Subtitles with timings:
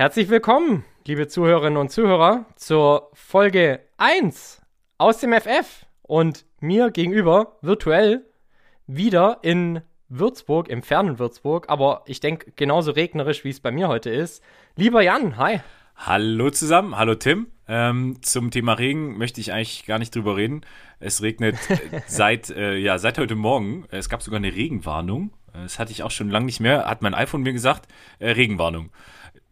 [0.00, 4.62] Herzlich willkommen, liebe Zuhörerinnen und Zuhörer, zur Folge 1
[4.96, 8.24] aus dem FF und mir gegenüber virtuell
[8.86, 13.88] wieder in Würzburg, im fernen Würzburg, aber ich denke genauso regnerisch, wie es bei mir
[13.88, 14.42] heute ist.
[14.74, 15.60] Lieber Jan, hi.
[15.96, 17.48] Hallo zusammen, hallo Tim.
[17.68, 20.62] Ähm, zum Thema Regen möchte ich eigentlich gar nicht drüber reden.
[20.98, 21.56] Es regnet
[22.06, 23.84] seit, äh, ja, seit heute Morgen.
[23.90, 25.34] Es gab sogar eine Regenwarnung.
[25.52, 26.86] Das hatte ich auch schon lange nicht mehr.
[26.86, 27.86] Hat mein iPhone mir gesagt,
[28.18, 28.88] äh, Regenwarnung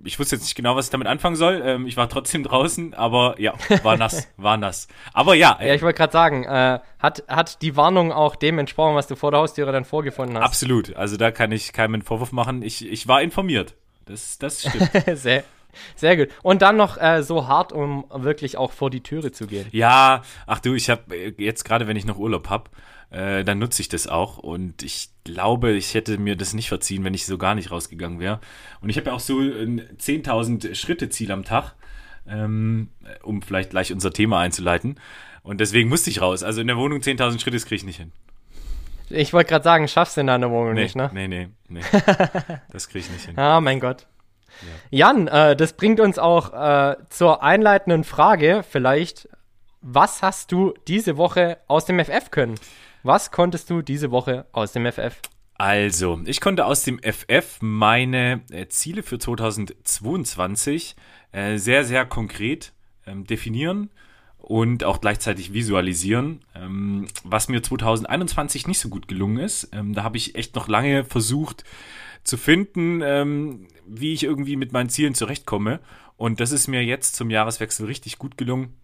[0.05, 1.61] ich wusste jetzt nicht genau, was ich damit anfangen soll.
[1.65, 4.89] Ähm, ich war trotzdem draußen, aber ja, war nass, war nass.
[5.13, 5.59] Aber ja.
[5.61, 9.17] Ja, ich wollte gerade sagen, äh, hat, hat die Warnung auch dem entsprochen, was du
[9.17, 10.45] vor der Haustüre dann vorgefunden hast?
[10.45, 10.97] Absolut.
[10.97, 12.63] Also da kann ich keinem einen Vorwurf machen.
[12.63, 13.75] Ich, ich war informiert.
[14.07, 14.91] Das, das stimmt.
[15.19, 15.45] sehr,
[15.97, 16.29] sehr gut.
[16.43, 19.67] Und dann noch äh, so hart, um wirklich auch vor die Türe zu gehen.
[19.73, 22.71] Ja, ach du, ich habe jetzt gerade, wenn ich noch Urlaub hab,
[23.11, 24.39] äh, dann nutze ich das auch.
[24.39, 28.21] Und ich glaube, ich hätte mir das nicht verziehen, wenn ich so gar nicht rausgegangen
[28.21, 28.41] wäre.
[28.81, 31.75] Und ich habe ja auch so ein 10.000 Schritte Ziel am Tag,
[32.27, 32.89] ähm,
[33.23, 34.99] um vielleicht gleich unser Thema einzuleiten.
[35.43, 36.43] Und deswegen musste ich raus.
[36.43, 38.13] Also in der Wohnung 10.000 Schritte, das kriege ich nicht hin.
[39.11, 41.11] Ich wollte gerade sagen, schaffst du in deiner Wohnung nee, nicht, ne?
[41.15, 41.81] Nee, nee, nee.
[42.71, 43.39] das kriege ich nicht hin.
[43.39, 44.07] Ah, mein Gott.
[44.91, 45.09] Ja.
[45.13, 49.29] Jan, äh, das bringt uns auch äh, zur einleitenden Frage vielleicht.
[49.81, 52.57] Was hast du diese Woche aus dem FF können?
[53.09, 55.19] Was konntest du diese Woche aus dem FF?
[55.55, 60.95] Also, ich konnte aus dem FF meine äh, Ziele für 2022
[61.33, 62.75] äh, sehr, sehr konkret
[63.07, 63.89] ähm, definieren
[64.37, 69.71] und auch gleichzeitig visualisieren, ähm, was mir 2021 nicht so gut gelungen ist.
[69.73, 71.65] Ähm, da habe ich echt noch lange versucht
[72.25, 75.81] zu finden, ähm, wie ich irgendwie mit meinen Zielen zurechtkomme.
[76.19, 78.75] Und das ist mir jetzt zum Jahreswechsel richtig gut gelungen.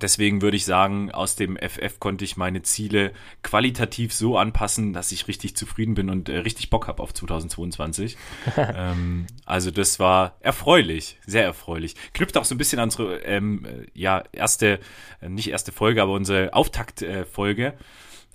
[0.00, 3.12] Deswegen würde ich sagen, aus dem FF konnte ich meine Ziele
[3.42, 8.16] qualitativ so anpassen, dass ich richtig zufrieden bin und äh, richtig Bock habe auf 2022.
[8.56, 11.94] ähm, also das war erfreulich, sehr erfreulich.
[12.12, 14.80] Knüpft auch so ein bisschen an unsere ähm, äh, ja erste,
[15.20, 17.66] äh, nicht erste Folge, aber unsere Auftaktfolge.
[17.66, 17.72] Äh,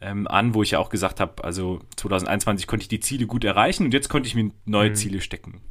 [0.02, 3.44] ähm, an, wo ich ja auch gesagt habe, also 2021 konnte ich die Ziele gut
[3.44, 4.96] erreichen und jetzt konnte ich mir neue mhm.
[4.96, 5.62] Ziele stecken.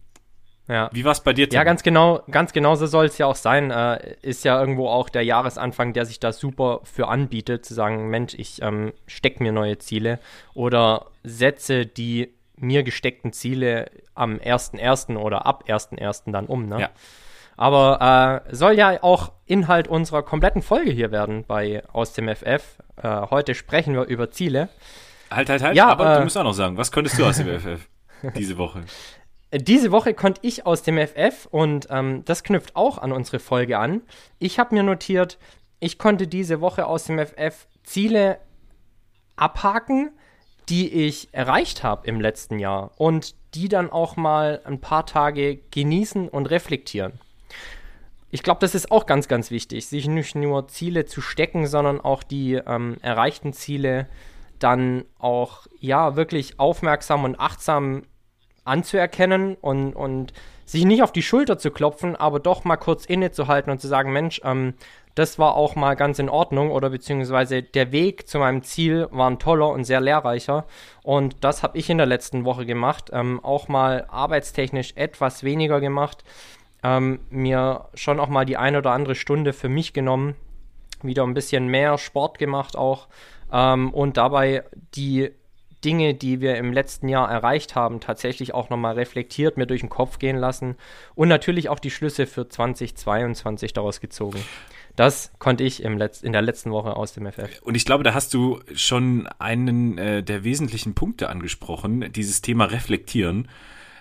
[0.68, 0.90] Ja.
[0.92, 1.48] Wie war es bei dir?
[1.48, 1.56] Tim?
[1.56, 3.70] Ja, ganz genau, ganz genau so soll es ja auch sein.
[3.70, 8.08] Äh, ist ja irgendwo auch der Jahresanfang, der sich da super für anbietet, zu sagen,
[8.08, 10.20] Mensch, ich ähm, stecke mir neue Ziele
[10.54, 15.16] oder setze die mir gesteckten Ziele am 1.1.
[15.16, 16.32] oder ab 1.1.
[16.32, 16.66] dann um.
[16.66, 16.80] Ne?
[16.80, 16.90] Ja.
[17.56, 22.78] Aber äh, soll ja auch Inhalt unserer kompletten Folge hier werden bei Aus dem FF.
[23.02, 24.68] Äh, heute sprechen wir über Ziele.
[25.30, 25.76] Halt, halt, halt.
[25.76, 27.88] Ja, aber äh, du musst auch noch sagen, was konntest du aus dem FF
[28.36, 28.82] diese Woche?
[29.52, 33.78] Diese Woche konnte ich aus dem FF und ähm, das knüpft auch an unsere Folge
[33.78, 34.02] an.
[34.38, 35.38] Ich habe mir notiert,
[35.80, 38.38] ich konnte diese Woche aus dem FF Ziele
[39.36, 40.10] abhaken,
[40.68, 45.56] die ich erreicht habe im letzten Jahr und die dann auch mal ein paar Tage
[45.70, 47.18] genießen und reflektieren.
[48.30, 51.98] Ich glaube, das ist auch ganz, ganz wichtig, sich nicht nur Ziele zu stecken, sondern
[51.98, 54.06] auch die ähm, erreichten Ziele
[54.58, 58.02] dann auch ja wirklich aufmerksam und achtsam
[58.68, 60.32] anzuerkennen und, und
[60.64, 64.12] sich nicht auf die Schulter zu klopfen, aber doch mal kurz innezuhalten und zu sagen,
[64.12, 64.74] Mensch, ähm,
[65.14, 69.28] das war auch mal ganz in Ordnung oder beziehungsweise der Weg zu meinem Ziel war
[69.28, 70.64] ein toller und sehr lehrreicher.
[71.02, 75.80] Und das habe ich in der letzten Woche gemacht, ähm, auch mal arbeitstechnisch etwas weniger
[75.80, 76.22] gemacht,
[76.84, 80.36] ähm, mir schon auch mal die ein oder andere Stunde für mich genommen,
[81.02, 83.08] wieder ein bisschen mehr Sport gemacht auch
[83.52, 84.62] ähm, und dabei
[84.94, 85.30] die
[85.84, 89.88] Dinge, die wir im letzten Jahr erreicht haben, tatsächlich auch nochmal reflektiert, mir durch den
[89.88, 90.76] Kopf gehen lassen
[91.14, 94.40] und natürlich auch die Schlüsse für 2022 daraus gezogen.
[94.96, 97.62] Das konnte ich im Letz in der letzten Woche aus dem FF.
[97.62, 102.64] Und ich glaube, da hast du schon einen äh, der wesentlichen Punkte angesprochen, dieses Thema
[102.64, 103.48] Reflektieren.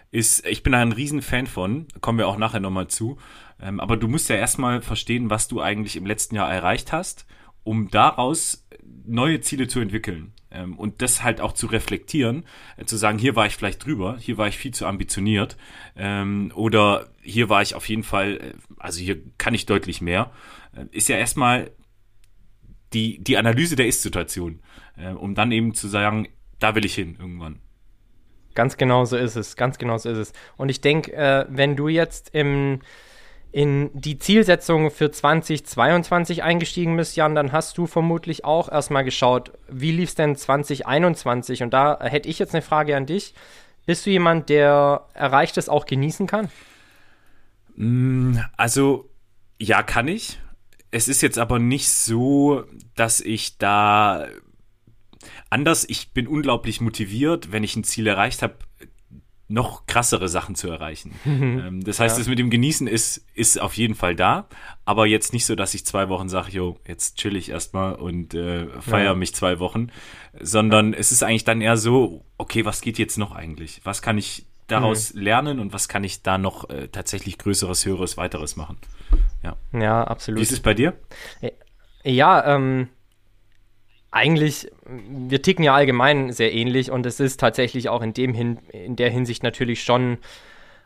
[0.09, 3.17] Ist, ich bin da ein Riesenfan von, kommen wir auch nachher nochmal zu.
[3.61, 7.27] Ähm, aber du musst ja erstmal verstehen, was du eigentlich im letzten Jahr erreicht hast,
[7.63, 8.67] um daraus
[9.05, 10.33] neue Ziele zu entwickeln.
[10.49, 12.45] Ähm, und das halt auch zu reflektieren,
[12.77, 15.57] äh, zu sagen, hier war ich vielleicht drüber, hier war ich viel zu ambitioniert
[15.95, 20.31] ähm, oder hier war ich auf jeden Fall, äh, also hier kann ich deutlich mehr,
[20.73, 21.71] äh, ist ja erstmal
[22.93, 24.61] die, die Analyse der Ist-Situation,
[24.95, 26.29] äh, um dann eben zu sagen,
[26.59, 27.59] da will ich hin irgendwann.
[28.55, 30.33] Ganz genau so ist es, ganz genau so ist es.
[30.55, 32.79] Und ich denke, äh, wenn du jetzt im
[33.51, 39.51] in die Zielsetzung für 2022 eingestiegen bist, Jan, dann hast du vermutlich auch erstmal geschaut,
[39.69, 41.63] wie lief es denn 2021?
[41.63, 43.33] Und da hätte ich jetzt eine Frage an dich.
[43.85, 46.49] Bist du jemand, der Erreichtes auch genießen kann?
[47.75, 49.09] Mm, also,
[49.59, 50.39] ja, kann ich.
[50.91, 52.63] Es ist jetzt aber nicht so,
[52.95, 54.27] dass ich da
[55.49, 58.55] anders, ich bin unglaublich motiviert, wenn ich ein Ziel erreicht habe,
[59.49, 61.13] noch krassere Sachen zu erreichen.
[61.25, 62.19] ähm, das heißt, ja.
[62.19, 64.47] das mit dem Genießen ist, ist auf jeden Fall da,
[64.85, 68.33] aber jetzt nicht so, dass ich zwei Wochen sage, jo, jetzt chill ich erstmal und
[68.33, 69.15] äh, feiere ja.
[69.15, 69.87] mich zwei Wochen,
[70.39, 73.81] sondern es ist eigentlich dann eher so, okay, was geht jetzt noch eigentlich?
[73.83, 75.21] Was kann ich daraus mhm.
[75.21, 78.77] lernen und was kann ich da noch äh, tatsächlich Größeres, Höheres, Weiteres machen?
[79.43, 80.39] Ja, ja absolut.
[80.39, 80.93] Wie ist es bei dir?
[82.03, 82.89] Ja, ähm,
[84.11, 88.59] eigentlich, wir ticken ja allgemein sehr ähnlich und es ist tatsächlich auch in, dem hin,
[88.71, 90.17] in der Hinsicht natürlich schon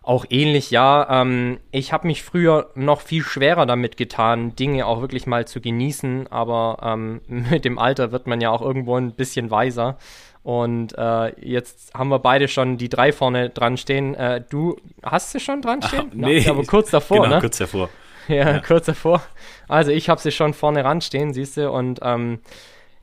[0.04, 1.22] auch ähnlich, ja.
[1.22, 5.62] Ähm, ich habe mich früher noch viel schwerer damit getan, Dinge auch wirklich mal zu
[5.62, 9.98] genießen, aber ähm, mit dem Alter wird man ja auch irgendwo ein bisschen weiser.
[10.44, 14.16] Und äh, jetzt haben wir beide schon die drei vorne dran stehen.
[14.16, 16.10] Äh, du hast sie schon dran stehen?
[16.10, 17.42] Ach, nee, aber kurz davor, genau, ne?
[17.42, 17.90] kurz davor.
[18.28, 19.22] Ja, ja, kurz davor.
[19.68, 22.40] Also ich habe sie schon vorne ran stehen, siehst du, und ähm,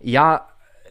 [0.00, 0.46] ja,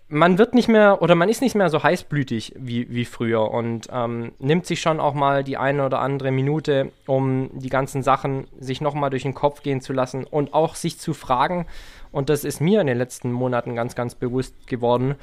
[0.09, 3.89] man wird nicht mehr oder man ist nicht mehr so heißblütig wie, wie früher und
[3.91, 8.47] ähm, nimmt sich schon auch mal die eine oder andere Minute, um die ganzen Sachen
[8.57, 11.65] sich nochmal durch den Kopf gehen zu lassen und auch sich zu fragen,
[12.11, 15.15] und das ist mir in den letzten Monaten ganz, ganz bewusst geworden,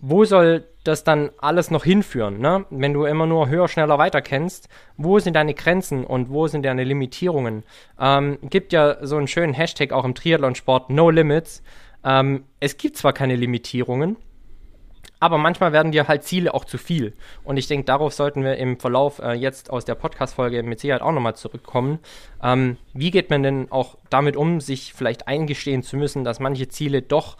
[0.00, 2.38] wo soll das dann alles noch hinführen?
[2.38, 2.66] Ne?
[2.68, 4.68] Wenn du immer nur höher, schneller weiter kennst,
[4.98, 7.62] wo sind deine Grenzen und wo sind deine Limitierungen?
[7.98, 11.62] Ähm, gibt ja so einen schönen Hashtag auch im Triathlonsport, No Limits.
[12.04, 14.16] Ähm, es gibt zwar keine Limitierungen,
[15.20, 17.14] aber manchmal werden dir halt Ziele auch zu viel.
[17.44, 21.02] Und ich denke, darauf sollten wir im Verlauf äh, jetzt aus der Podcast-Folge mit Sicherheit
[21.02, 21.98] auch nochmal zurückkommen.
[22.42, 26.68] Ähm, wie geht man denn auch damit um, sich vielleicht eingestehen zu müssen, dass manche
[26.68, 27.38] Ziele doch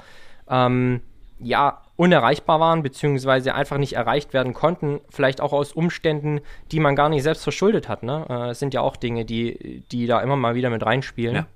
[0.49, 1.03] ähm,
[1.39, 6.41] ja, unerreichbar waren, beziehungsweise einfach nicht erreicht werden konnten, vielleicht auch aus Umständen,
[6.73, 8.03] die man gar nicht selbst verschuldet hat.
[8.03, 8.27] Ne?
[8.29, 11.37] Äh, es sind ja auch Dinge, die, die da immer mal wieder mit reinspielen.
[11.37, 11.47] Ja.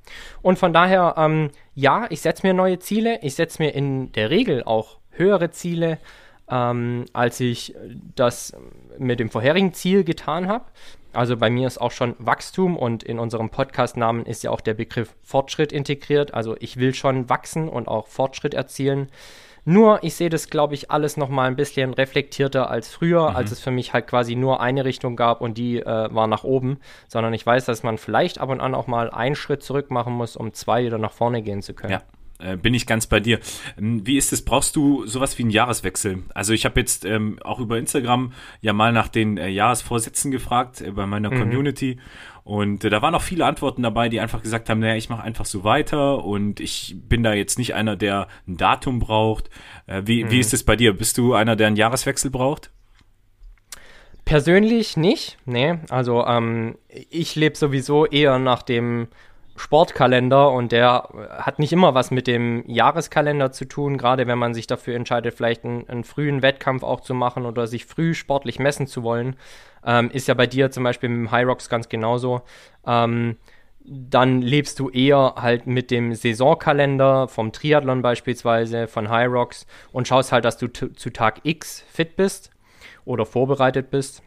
[0.40, 4.30] Und von daher, ähm, ja, ich setze mir neue Ziele, ich setze mir in der
[4.30, 5.98] Regel auch höhere Ziele,
[6.48, 7.74] ähm, als ich
[8.14, 8.56] das
[8.98, 10.64] mit dem vorherigen Ziel getan habe.
[11.12, 14.74] Also bei mir ist auch schon Wachstum und in unserem Podcast-Namen ist ja auch der
[14.74, 16.32] Begriff Fortschritt integriert.
[16.34, 19.08] Also ich will schon wachsen und auch Fortschritt erzielen.
[19.64, 23.36] Nur, ich sehe das, glaube ich, alles noch mal ein bisschen reflektierter als früher, mhm.
[23.36, 26.44] als es für mich halt quasi nur eine Richtung gab und die äh, war nach
[26.44, 29.90] oben, sondern ich weiß, dass man vielleicht ab und an auch mal einen Schritt zurück
[29.90, 31.92] machen muss, um zwei wieder nach vorne gehen zu können.
[31.92, 32.02] Ja.
[32.40, 33.40] Äh, bin ich ganz bei dir.
[33.78, 34.44] Ähm, wie ist es?
[34.44, 36.22] Brauchst du sowas wie einen Jahreswechsel?
[36.34, 40.80] Also ich habe jetzt ähm, auch über Instagram ja mal nach den äh, Jahresvorsätzen gefragt
[40.80, 41.38] äh, bei meiner mhm.
[42.48, 45.22] Und äh, da waren auch viele Antworten dabei, die einfach gesagt haben, naja, ich mache
[45.22, 49.50] einfach so weiter und ich bin da jetzt nicht einer, der ein Datum braucht.
[49.86, 50.30] Äh, wie, mhm.
[50.30, 50.96] wie ist es bei dir?
[50.96, 52.70] Bist du einer, der einen Jahreswechsel braucht?
[54.24, 55.78] Persönlich nicht, nee.
[55.90, 59.08] Also ähm, ich lebe sowieso eher nach dem
[59.58, 64.54] Sportkalender und der hat nicht immer was mit dem Jahreskalender zu tun, gerade wenn man
[64.54, 68.58] sich dafür entscheidet, vielleicht einen, einen frühen Wettkampf auch zu machen oder sich früh sportlich
[68.58, 69.36] messen zu wollen.
[69.84, 72.42] Ähm, ist ja bei dir zum Beispiel mit dem High Rocks ganz genauso.
[72.86, 73.36] Ähm,
[73.84, 80.06] dann lebst du eher halt mit dem Saisonkalender vom Triathlon beispielsweise, von High Rocks und
[80.06, 82.50] schaust halt, dass du zu Tag X fit bist
[83.04, 84.22] oder vorbereitet bist.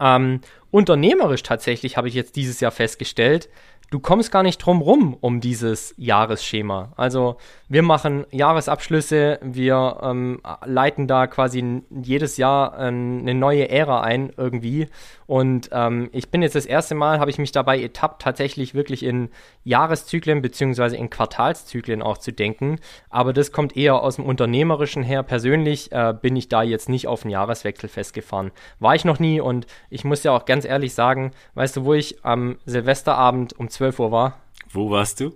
[0.00, 3.48] Ähm, unternehmerisch tatsächlich habe ich jetzt dieses Jahr festgestellt,
[3.92, 6.92] du kommst gar nicht drum rum um dieses Jahresschema.
[6.96, 7.36] Also
[7.68, 14.32] wir machen Jahresabschlüsse, wir ähm, leiten da quasi jedes Jahr äh, eine neue Ära ein
[14.36, 14.88] irgendwie.
[15.26, 19.02] Und ähm, ich bin jetzt das erste Mal, habe ich mich dabei ertappt, tatsächlich wirklich
[19.02, 19.28] in
[19.64, 22.78] Jahreszyklen beziehungsweise in Quartalszyklen auch zu denken.
[23.10, 25.22] Aber das kommt eher aus dem Unternehmerischen her.
[25.22, 28.52] Persönlich äh, bin ich da jetzt nicht auf den Jahreswechsel festgefahren.
[28.78, 31.94] War ich noch nie und ich muss ja auch ganz ehrlich sagen, weißt du, wo
[31.94, 34.38] ich am Silvesterabend um 12 Uhr war?
[34.70, 35.32] Wo warst du?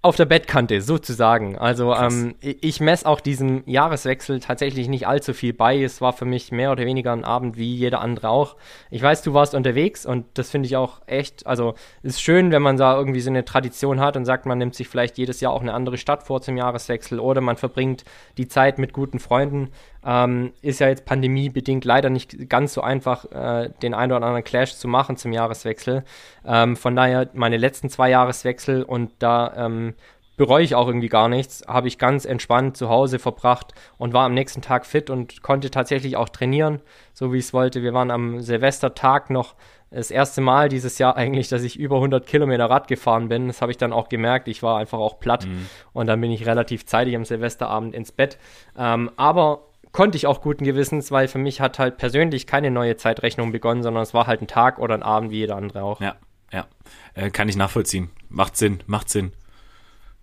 [0.00, 1.58] auf der Bettkante sozusagen.
[1.58, 5.82] Also ähm, ich messe auch diesem Jahreswechsel tatsächlich nicht allzu viel bei.
[5.82, 8.56] Es war für mich mehr oder weniger ein Abend wie jeder andere auch.
[8.90, 12.62] Ich weiß, du warst unterwegs und das finde ich auch echt, also ist schön, wenn
[12.62, 15.52] man da irgendwie so eine Tradition hat und sagt, man nimmt sich vielleicht jedes Jahr
[15.52, 18.04] auch eine andere Stadt vor zum Jahreswechsel oder man verbringt
[18.36, 19.70] die Zeit mit guten Freunden.
[20.04, 24.44] Ähm, ist ja jetzt pandemiebedingt leider nicht ganz so einfach, äh, den einen oder anderen
[24.44, 26.04] Clash zu machen zum Jahreswechsel.
[26.46, 29.94] Ähm, von daher meine letzten zwei Jahreswechsel und da ähm,
[30.38, 31.64] bereue ich auch irgendwie gar nichts.
[31.66, 35.70] Habe ich ganz entspannt zu Hause verbracht und war am nächsten Tag fit und konnte
[35.70, 36.80] tatsächlich auch trainieren,
[37.12, 37.82] so wie ich es wollte.
[37.82, 39.56] Wir waren am Silvestertag noch
[39.90, 43.48] das erste Mal dieses Jahr eigentlich, dass ich über 100 Kilometer Rad gefahren bin.
[43.48, 44.46] Das habe ich dann auch gemerkt.
[44.48, 45.66] Ich war einfach auch platt mhm.
[45.92, 48.38] und dann bin ich relativ zeitig am Silvesterabend ins Bett.
[48.76, 52.96] Ähm, aber konnte ich auch guten Gewissens, weil für mich hat halt persönlich keine neue
[52.96, 56.00] Zeitrechnung begonnen, sondern es war halt ein Tag oder ein Abend wie jeder andere auch.
[56.00, 56.16] Ja,
[56.52, 56.66] ja.
[57.14, 58.10] Äh, kann ich nachvollziehen.
[58.28, 59.32] Macht Sinn, macht Sinn.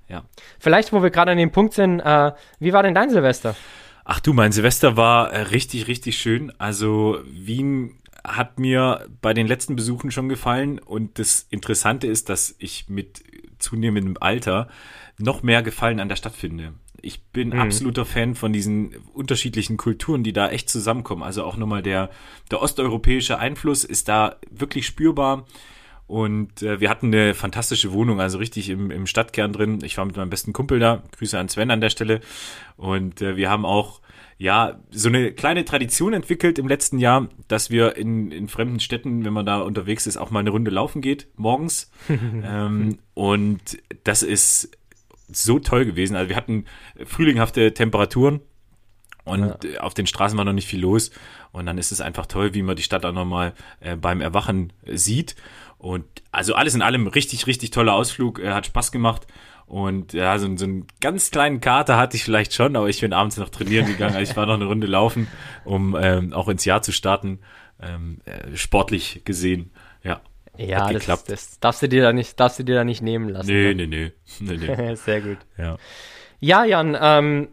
[0.08, 0.24] Ja.
[0.60, 3.56] Vielleicht, wo wir gerade an dem Punkt sind, äh, wie war denn dein Silvester?
[4.04, 6.54] Ach du, mein Silvester war äh, richtig, richtig schön.
[6.60, 12.56] Also Wien hat mir bei den letzten Besuchen schon gefallen und das Interessante ist, dass
[12.60, 13.24] ich mit
[13.60, 14.68] zunehmendem Alter
[15.18, 16.74] noch mehr Gefallen an der Stadt finde.
[17.06, 17.60] Ich bin mhm.
[17.60, 21.24] absoluter Fan von diesen unterschiedlichen Kulturen, die da echt zusammenkommen.
[21.24, 22.10] Also auch nochmal der,
[22.50, 25.46] der osteuropäische Einfluss ist da wirklich spürbar.
[26.08, 29.80] Und äh, wir hatten eine fantastische Wohnung, also richtig im, im Stadtkern drin.
[29.84, 31.04] Ich war mit meinem besten Kumpel da.
[31.18, 32.22] Grüße an Sven an der Stelle.
[32.78, 34.02] Und äh, wir haben auch
[34.38, 39.24] ja, so eine kleine Tradition entwickelt im letzten Jahr, dass wir in, in fremden Städten,
[39.24, 41.92] wenn man da unterwegs ist, auch mal eine Runde laufen geht, morgens.
[42.10, 44.72] ähm, und das ist
[45.32, 46.16] so toll gewesen.
[46.16, 46.66] Also wir hatten
[47.06, 48.42] frühlinghafte Temperaturen
[49.26, 49.80] und ja.
[49.82, 51.12] auf den Straßen war noch nicht viel los.
[51.52, 54.72] Und dann ist es einfach toll, wie man die Stadt auch nochmal äh, beim Erwachen
[54.86, 55.36] sieht.
[55.78, 59.28] Und also alles in allem richtig, richtig toller Ausflug, äh, hat Spaß gemacht.
[59.66, 63.14] Und ja, so, so einen ganz kleinen Kater hatte ich vielleicht schon, aber ich bin
[63.14, 64.16] abends noch trainieren gegangen.
[64.16, 65.28] Also ich war noch eine Runde laufen,
[65.64, 67.40] um ähm, auch ins Jahr zu starten,
[67.82, 69.72] ähm, äh, sportlich gesehen.
[70.58, 70.92] Ja.
[70.92, 73.48] Das, das, darfst du dir da nicht, darfst du dir da nicht nehmen lassen.
[73.48, 73.88] Nee, ne?
[73.88, 74.96] nee, nee, nee, nee.
[74.96, 75.38] Sehr gut.
[75.58, 75.78] Ja.
[76.40, 77.48] Ja, Jan, ähm,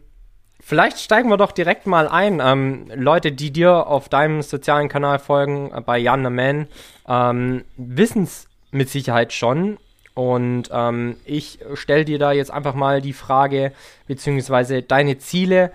[0.59, 2.41] vielleicht steigen wir doch direkt mal ein.
[2.43, 6.67] Ähm, Leute, die dir auf deinem sozialen Kanal folgen, äh, bei Jan the Man,
[7.07, 9.77] ähm, wissen es mit Sicherheit schon.
[10.15, 13.71] Und ähm, ich stelle dir da jetzt einfach mal die Frage,
[14.05, 15.71] beziehungsweise deine Ziele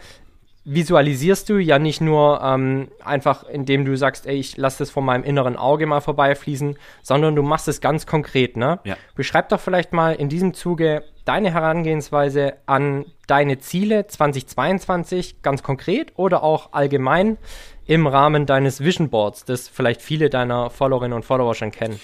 [0.71, 5.03] visualisierst du ja nicht nur ähm, einfach, indem du sagst, ey, ich lasse das vor
[5.03, 8.79] meinem inneren Auge mal vorbeifließen, sondern du machst es ganz konkret, ne?
[8.85, 8.97] Ja.
[9.15, 16.13] Beschreib doch vielleicht mal in diesem Zuge deine Herangehensweise an deine Ziele 2022 ganz konkret
[16.17, 17.39] oder auch allgemein
[17.87, 21.99] im Rahmen deines Vision Boards, das vielleicht viele deiner Followerinnen und Follower schon kennen.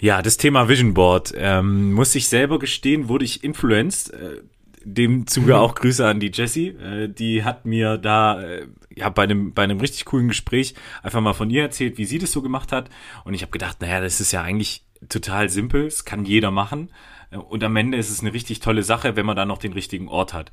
[0.00, 1.34] Ja, das Thema Vision Board.
[1.36, 4.12] Ähm, muss ich selber gestehen, wurde ich influenced.
[4.12, 4.42] Äh,
[4.84, 6.68] dem Zuge auch Grüße an die Jessie.
[6.68, 11.20] Äh, die hat mir da äh, ja bei einem bei einem richtig coolen Gespräch einfach
[11.20, 12.90] mal von ihr erzählt, wie sie das so gemacht hat.
[13.24, 15.86] Und ich habe gedacht, naja, das ist ja eigentlich total simpel.
[15.86, 16.90] Es kann jeder machen.
[17.30, 19.72] Äh, und am Ende ist es eine richtig tolle Sache, wenn man da noch den
[19.72, 20.52] richtigen Ort hat.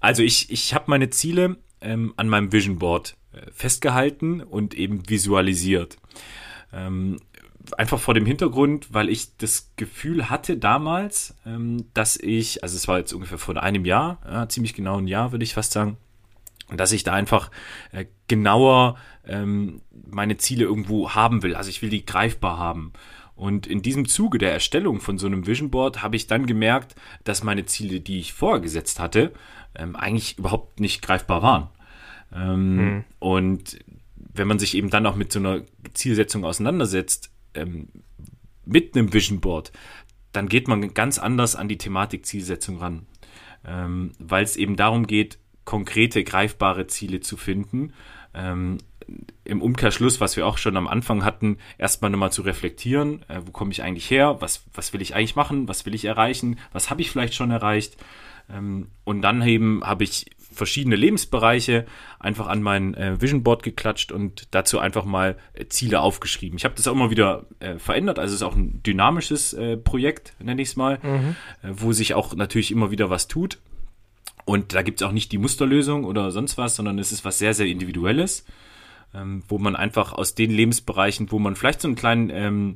[0.00, 5.08] Also ich ich habe meine Ziele ähm, an meinem Vision Board äh, festgehalten und eben
[5.08, 5.96] visualisiert.
[6.72, 7.18] Ähm,
[7.78, 12.88] einfach vor dem Hintergrund, weil ich das Gefühl hatte damals, ähm, dass ich, also es
[12.88, 15.96] war jetzt ungefähr vor einem Jahr, ja, ziemlich genau ein Jahr, würde ich fast sagen,
[16.76, 17.50] dass ich da einfach
[17.92, 18.96] äh, genauer
[19.26, 21.54] ähm, meine Ziele irgendwo haben will.
[21.54, 22.92] Also ich will die greifbar haben.
[23.34, 26.94] Und in diesem Zuge der Erstellung von so einem Vision Board habe ich dann gemerkt,
[27.24, 29.32] dass meine Ziele, die ich vorher gesetzt hatte,
[29.74, 31.68] ähm, eigentlich überhaupt nicht greifbar waren.
[32.34, 33.04] Ähm, hm.
[33.18, 33.78] Und
[34.16, 35.62] wenn man sich eben dann auch mit so einer
[35.94, 37.88] Zielsetzung auseinandersetzt, ähm,
[38.64, 39.72] mit einem Vision Board,
[40.32, 43.06] dann geht man ganz anders an die Thematik Zielsetzung ran.
[43.64, 47.92] Ähm, Weil es eben darum geht, konkrete, greifbare Ziele zu finden.
[48.34, 48.78] Ähm,
[49.44, 53.50] Im Umkehrschluss, was wir auch schon am Anfang hatten, erstmal nochmal zu reflektieren, äh, wo
[53.50, 56.90] komme ich eigentlich her, was, was will ich eigentlich machen, was will ich erreichen, was
[56.90, 57.96] habe ich vielleicht schon erreicht.
[58.48, 60.26] Ähm, und dann eben habe ich
[60.60, 61.86] verschiedene Lebensbereiche
[62.18, 66.58] einfach an mein äh, Vision Board geklatscht und dazu einfach mal äh, Ziele aufgeschrieben.
[66.58, 69.78] Ich habe das auch immer wieder äh, verändert, also es ist auch ein dynamisches äh,
[69.78, 71.36] Projekt, nenne ich es mal, mhm.
[71.62, 73.58] Äh, wo sich auch natürlich immer wieder was tut.
[74.44, 77.38] Und da gibt es auch nicht die Musterlösung oder sonst was, sondern es ist was
[77.38, 78.44] sehr, sehr Individuelles,
[79.14, 82.74] ähm, wo man einfach aus den Lebensbereichen, wo man vielleicht so einen kleinen ähm,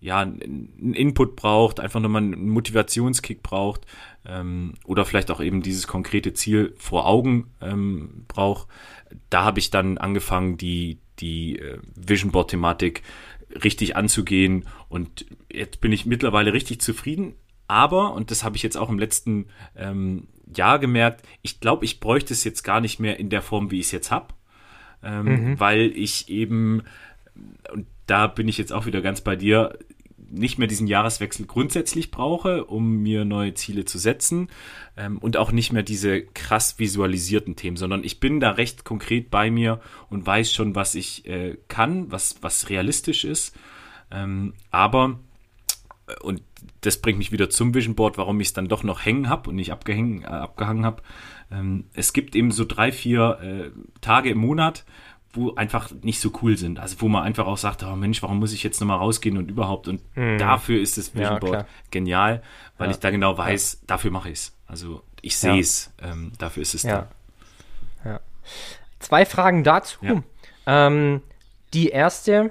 [0.00, 3.86] ja, einen Input braucht, einfach nochmal einen Motivationskick braucht
[4.26, 8.68] ähm, oder vielleicht auch eben dieses konkrete Ziel vor Augen ähm, braucht.
[9.28, 13.02] Da habe ich dann angefangen, die, die äh, Vision Board-Thematik
[13.64, 17.34] richtig anzugehen und jetzt bin ich mittlerweile richtig zufrieden.
[17.66, 19.46] aber, und das habe ich jetzt auch im letzten
[19.76, 23.70] ähm, Jahr gemerkt, ich glaube, ich bräuchte es jetzt gar nicht mehr in der Form,
[23.70, 24.34] wie ich es jetzt habe,
[25.02, 25.60] ähm, mhm.
[25.60, 26.82] weil ich eben,
[27.72, 29.78] und da bin ich jetzt auch wieder ganz bei dir,
[30.30, 34.48] nicht mehr diesen Jahreswechsel grundsätzlich brauche, um mir neue Ziele zu setzen
[34.96, 39.30] ähm, und auch nicht mehr diese krass visualisierten Themen, sondern ich bin da recht konkret
[39.30, 43.56] bei mir und weiß schon, was ich äh, kann, was, was realistisch ist.
[44.10, 45.18] Ähm, aber,
[46.06, 46.42] äh, und
[46.80, 49.50] das bringt mich wieder zum Vision Board, warum ich es dann doch noch hängen habe
[49.50, 51.02] und nicht äh, abgehangen habe.
[51.50, 53.70] Ähm, es gibt eben so drei, vier äh,
[54.00, 54.84] Tage im Monat,
[55.32, 56.80] wo einfach nicht so cool sind.
[56.80, 59.50] Also wo man einfach auch sagt, oh Mensch, warum muss ich jetzt nochmal rausgehen und
[59.50, 59.86] überhaupt.
[59.86, 60.38] Und hm.
[60.38, 62.42] dafür ist das Vision ja, Board genial,
[62.78, 62.92] weil ja.
[62.92, 63.86] ich da genau weiß, ja.
[63.86, 64.56] dafür mache ich es.
[64.66, 67.08] Also ich sehe es, ähm, dafür ist es da.
[68.04, 68.20] Ja.
[68.98, 69.98] Zwei Fragen dazu.
[70.66, 71.22] Ähm,
[71.72, 72.50] die erste,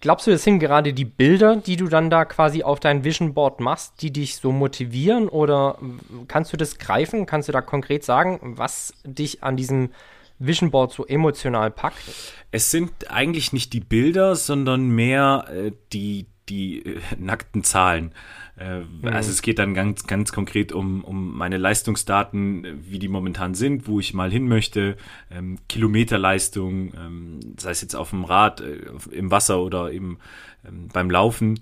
[0.00, 3.34] glaubst du, das sind gerade die Bilder, die du dann da quasi auf dein Vision
[3.34, 5.28] Board machst, die dich so motivieren?
[5.28, 5.78] Oder
[6.26, 7.26] kannst du das greifen?
[7.26, 9.90] Kannst du da konkret sagen, was dich an diesem
[10.38, 12.02] Vision Board so emotional packt?
[12.50, 18.12] Es sind eigentlich nicht die Bilder, sondern mehr äh, die, die äh, nackten Zahlen.
[18.58, 19.04] Äh, mhm.
[19.04, 23.86] Also es geht dann ganz, ganz konkret um, um meine Leistungsdaten, wie die momentan sind,
[23.86, 24.96] wo ich mal hin möchte,
[25.30, 28.78] ähm, Kilometerleistung, ähm, sei es jetzt auf dem Rad, äh,
[29.12, 30.18] im Wasser oder eben
[30.66, 31.60] ähm, beim Laufen.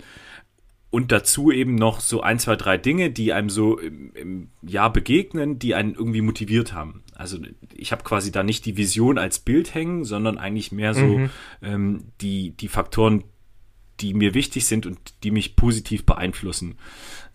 [0.96, 4.90] Und dazu eben noch so ein, zwei, drei Dinge, die einem so im, im Jahr
[4.90, 7.02] begegnen, die einen irgendwie motiviert haben.
[7.14, 7.36] Also
[7.74, 11.30] ich habe quasi da nicht die Vision als Bild hängen, sondern eigentlich mehr so mhm.
[11.60, 13.24] ähm, die, die Faktoren,
[14.00, 16.78] die mir wichtig sind und die mich positiv beeinflussen.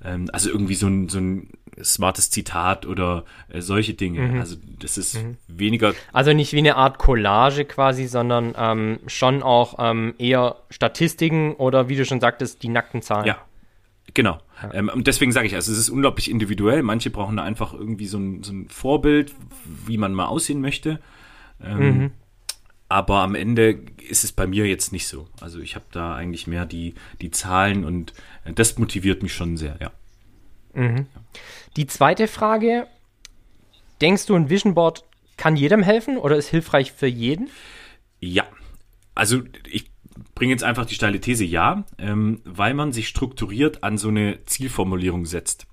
[0.03, 1.51] Ähm, also irgendwie so ein, so ein
[1.83, 4.21] smartes Zitat oder äh, solche Dinge.
[4.21, 4.39] Mhm.
[4.39, 5.37] Also das ist mhm.
[5.47, 5.93] weniger.
[6.13, 11.89] Also nicht wie eine Art Collage quasi, sondern ähm, schon auch ähm, eher Statistiken oder
[11.89, 13.27] wie du schon sagtest, die nackten Zahlen.
[13.27, 13.45] Ja,
[14.13, 14.39] Genau.
[14.61, 14.73] Ja.
[14.73, 16.83] Ähm, und deswegen sage ich, also es ist unglaublich individuell.
[16.83, 19.33] Manche brauchen da einfach irgendwie so ein, so ein Vorbild,
[19.85, 20.99] wie man mal aussehen möchte.
[21.63, 22.11] Ähm, mhm.
[22.89, 25.27] Aber am Ende ist es bei mir jetzt nicht so.
[25.39, 28.13] Also ich habe da eigentlich mehr die, die Zahlen und
[28.55, 29.91] das motiviert mich schon sehr, ja.
[30.73, 31.05] Mhm.
[31.77, 32.87] Die zweite Frage,
[34.01, 35.05] denkst du, ein Vision Board
[35.37, 37.49] kann jedem helfen oder ist hilfreich für jeden?
[38.19, 38.45] Ja,
[39.15, 39.90] also ich
[40.41, 44.43] bringe jetzt einfach die steile These ja, ähm, weil man sich strukturiert an so eine
[44.45, 45.67] Zielformulierung setzt.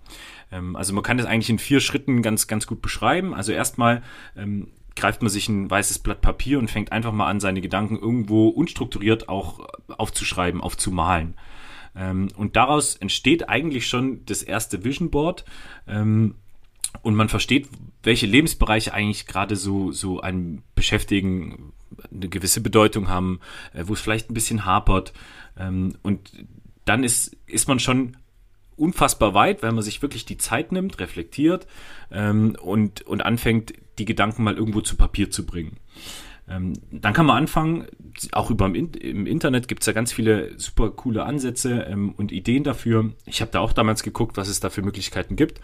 [0.53, 3.33] Ähm, also man kann das eigentlich in vier Schritten ganz, ganz gut beschreiben.
[3.33, 4.03] Also erstmal
[4.37, 7.97] ähm, greift man sich ein weißes Blatt Papier und fängt einfach mal an, seine Gedanken
[7.97, 11.33] irgendwo unstrukturiert auch aufzuschreiben, aufzumalen.
[11.97, 15.47] Ähm, und daraus entsteht eigentlich schon das erste Vision Board.
[15.87, 16.35] Ähm,
[17.01, 17.71] und man versteht,
[18.03, 21.73] welche Lebensbereiche eigentlich gerade so, so einen beschäftigen,
[22.13, 23.41] eine gewisse Bedeutung haben,
[23.75, 25.13] äh, wo es vielleicht ein bisschen hapert.
[25.57, 26.33] Ähm, und
[26.85, 28.17] dann ist, ist man schon
[28.77, 31.67] unfassbar weit, weil man sich wirklich die Zeit nimmt, reflektiert
[32.11, 35.77] ähm, und, und anfängt, die Gedanken mal irgendwo zu Papier zu bringen.
[36.51, 37.87] Ähm, dann kann man anfangen,
[38.33, 42.65] auch über im Internet gibt es ja ganz viele super coole Ansätze ähm, und Ideen
[42.65, 43.13] dafür.
[43.27, 45.61] Ich habe da auch damals geguckt, was es da für Möglichkeiten gibt.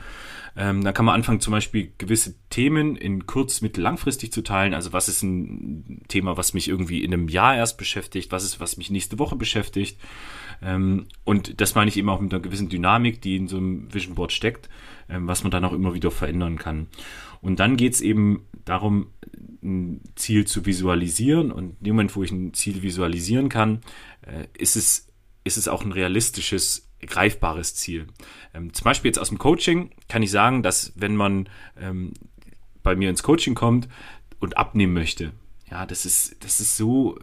[0.56, 4.74] Ähm, da kann man anfangen, zum Beispiel gewisse Themen in kurz-, mittel-, langfristig zu teilen.
[4.74, 8.30] Also was ist ein Thema, was mich irgendwie in einem Jahr erst beschäftigt?
[8.30, 9.98] Was ist, was mich nächste Woche beschäftigt?
[11.24, 14.14] Und das meine ich eben auch mit einer gewissen Dynamik, die in so einem Vision
[14.14, 14.68] Board steckt,
[15.08, 16.86] was man dann auch immer wieder verändern kann.
[17.42, 19.08] Und dann geht es eben darum,
[19.64, 21.50] ein Ziel zu visualisieren.
[21.50, 23.80] Und in dem Moment, wo ich ein Ziel visualisieren kann,
[24.22, 25.08] äh, ist es,
[25.42, 28.06] ist es auch ein realistisches greifbares Ziel.
[28.54, 31.48] Ähm, zum Beispiel jetzt aus dem Coaching kann ich sagen, dass wenn man
[31.78, 32.12] ähm,
[32.82, 33.88] bei mir ins Coaching kommt
[34.40, 35.32] und abnehmen möchte,
[35.70, 37.18] ja, das ist, das ist so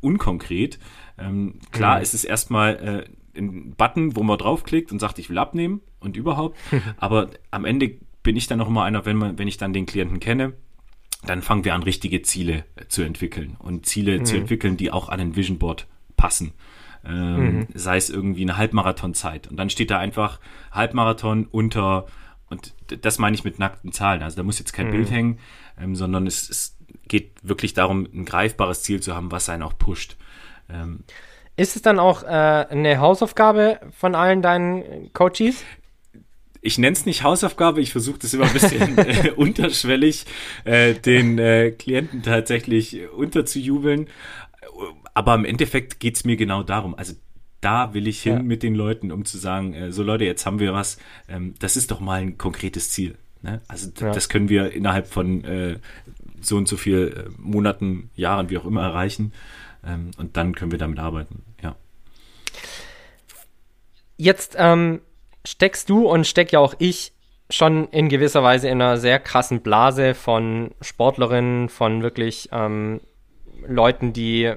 [0.00, 0.78] unkonkret.
[1.18, 2.02] Ähm, klar mhm.
[2.02, 6.16] ist es erstmal äh, ein Button, wo man draufklickt und sagt, ich will abnehmen und
[6.16, 6.58] überhaupt.
[6.96, 9.86] Aber am Ende bin ich dann noch mal einer, wenn man, wenn ich dann den
[9.86, 10.54] Klienten kenne,
[11.24, 14.24] dann fangen wir an, richtige Ziele äh, zu entwickeln und Ziele mhm.
[14.24, 16.52] zu entwickeln, die auch an ein Vision Board passen
[17.04, 17.66] ähm, mhm.
[17.74, 19.48] sei es irgendwie eine Halbmarathonzeit.
[19.48, 22.06] Und dann steht da einfach Halbmarathon unter,
[22.48, 24.22] und das meine ich mit nackten Zahlen.
[24.22, 24.92] Also da muss jetzt kein mhm.
[24.92, 25.38] Bild hängen,
[25.80, 26.76] ähm, sondern es, es
[27.08, 30.16] geht wirklich darum, ein greifbares Ziel zu haben, was einen auch pusht.
[30.70, 31.04] Ähm,
[31.56, 35.64] ist es dann auch äh, eine Hausaufgabe von allen deinen Coaches?
[36.62, 40.24] Ich nenne es nicht Hausaufgabe, ich versuche das immer ein bisschen äh, unterschwellig
[40.64, 44.08] äh, den äh, Klienten tatsächlich unterzujubeln
[45.14, 46.94] aber im Endeffekt geht's mir genau darum.
[46.94, 47.14] Also
[47.60, 48.42] da will ich hin ja.
[48.42, 50.98] mit den Leuten, um zu sagen, äh, so Leute, jetzt haben wir was.
[51.28, 53.16] Ähm, das ist doch mal ein konkretes Ziel.
[53.42, 53.60] Ne?
[53.68, 54.12] Also ja.
[54.12, 55.78] das können wir innerhalb von äh,
[56.40, 59.32] so und so viel äh, Monaten, Jahren, wie auch immer erreichen.
[59.84, 61.42] Ähm, und dann können wir damit arbeiten.
[61.62, 61.76] Ja.
[64.16, 65.00] Jetzt ähm,
[65.44, 67.12] steckst du und steck ja auch ich
[67.50, 73.00] schon in gewisser Weise in einer sehr krassen Blase von Sportlerinnen, von wirklich ähm,
[73.66, 74.52] Leuten, die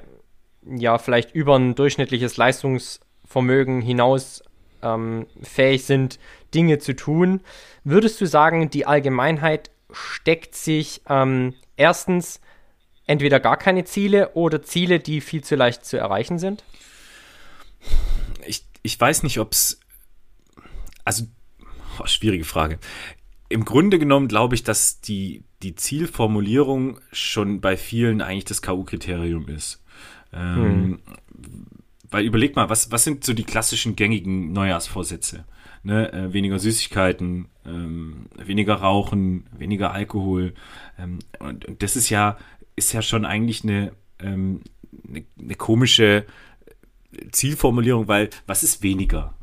[0.66, 4.42] ja vielleicht über ein durchschnittliches Leistungsvermögen hinaus
[4.82, 6.18] ähm, fähig sind,
[6.54, 7.40] Dinge zu tun.
[7.84, 12.40] Würdest du sagen, die Allgemeinheit steckt sich ähm, erstens
[13.06, 16.64] entweder gar keine Ziele oder Ziele, die viel zu leicht zu erreichen sind?
[18.46, 19.80] Ich, ich weiß nicht, ob es.
[21.06, 21.24] Also,
[21.98, 22.78] oh, schwierige Frage.
[23.48, 29.48] Im Grunde genommen glaube ich, dass die, die Zielformulierung schon bei vielen eigentlich das K.U.-Kriterium
[29.48, 29.82] ist.
[30.32, 30.98] Ähm, hm.
[32.10, 35.44] Weil überleg mal, was, was sind so die klassischen gängigen Neujahrsvorsätze?
[35.82, 36.12] Ne?
[36.12, 40.52] Äh, weniger Süßigkeiten, ähm, weniger Rauchen, weniger Alkohol.
[40.98, 42.36] Ähm, und, und das ist ja
[42.76, 44.60] ist ja schon eigentlich eine, ähm,
[45.08, 46.26] eine, eine komische
[47.32, 49.34] Zielformulierung, weil was ist weniger?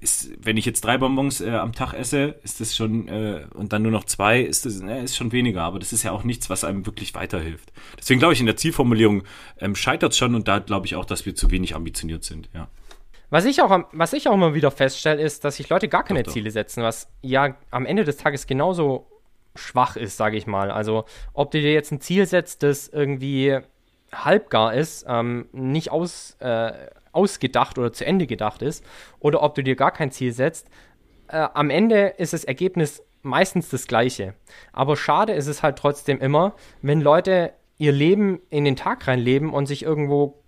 [0.00, 3.74] Ist, wenn ich jetzt drei Bonbons äh, am Tag esse, ist das schon, äh, und
[3.74, 6.24] dann nur noch zwei, ist das äh, ist schon weniger, aber das ist ja auch
[6.24, 7.72] nichts, was einem wirklich weiterhilft.
[7.98, 9.24] Deswegen glaube ich, in der Zielformulierung
[9.58, 12.48] ähm, scheitert es schon und da glaube ich auch, dass wir zu wenig ambitioniert sind,
[12.54, 12.68] ja.
[13.28, 16.22] Was ich auch, was ich auch immer wieder feststelle, ist, dass sich Leute gar keine
[16.22, 16.32] doch, doch.
[16.32, 19.06] Ziele setzen, was ja am Ende des Tages genauso
[19.56, 20.70] schwach ist, sage ich mal.
[20.70, 23.58] Also ob du dir jetzt ein Ziel setzt, das irgendwie
[24.12, 26.72] halbgar ist, ähm, nicht aus, äh,
[27.16, 28.84] ausgedacht oder zu Ende gedacht ist,
[29.18, 30.68] oder ob du dir gar kein Ziel setzt,
[31.28, 34.34] äh, am Ende ist das Ergebnis meistens das gleiche.
[34.72, 39.52] Aber schade ist es halt trotzdem immer, wenn Leute ihr Leben in den Tag reinleben
[39.52, 40.42] und sich irgendwo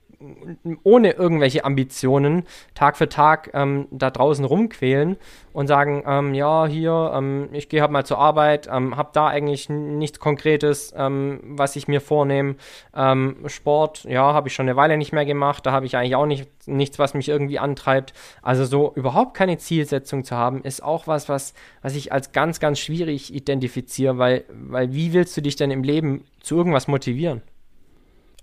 [0.83, 5.16] ohne irgendwelche Ambitionen Tag für Tag ähm, da draußen rumquälen
[5.52, 9.28] und sagen, ähm, ja, hier, ähm, ich gehe halt mal zur Arbeit, ähm, habe da
[9.28, 12.57] eigentlich nichts Konkretes, ähm, was ich mir vornehme.
[12.96, 16.16] Ähm, Sport, ja, habe ich schon eine Weile nicht mehr gemacht, da habe ich eigentlich
[16.16, 18.12] auch nicht, nichts, was mich irgendwie antreibt.
[18.42, 22.59] Also so überhaupt keine Zielsetzung zu haben, ist auch was, was, was ich als ganz,
[22.59, 27.42] ganz schwierig identifiziere, weil, weil wie willst du dich denn im Leben zu irgendwas motivieren?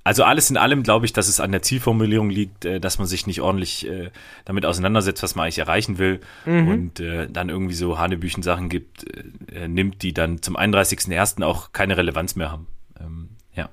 [0.05, 3.07] Also alles in allem glaube ich, dass es an der Zielformulierung liegt, äh, dass man
[3.07, 4.11] sich nicht ordentlich äh,
[4.45, 6.67] damit auseinandersetzt, was man eigentlich erreichen will mhm.
[6.67, 9.03] und äh, dann irgendwie so Hanebüchen Sachen gibt,
[9.67, 11.43] nimmt, die dann zum 31.01.
[11.43, 12.67] auch keine Relevanz mehr haben.
[12.99, 13.69] Ähm, ja.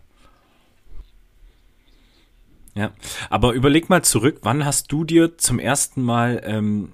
[2.75, 2.93] Ja,
[3.29, 6.93] aber überleg mal zurück, wann hast du dir zum ersten Mal ähm,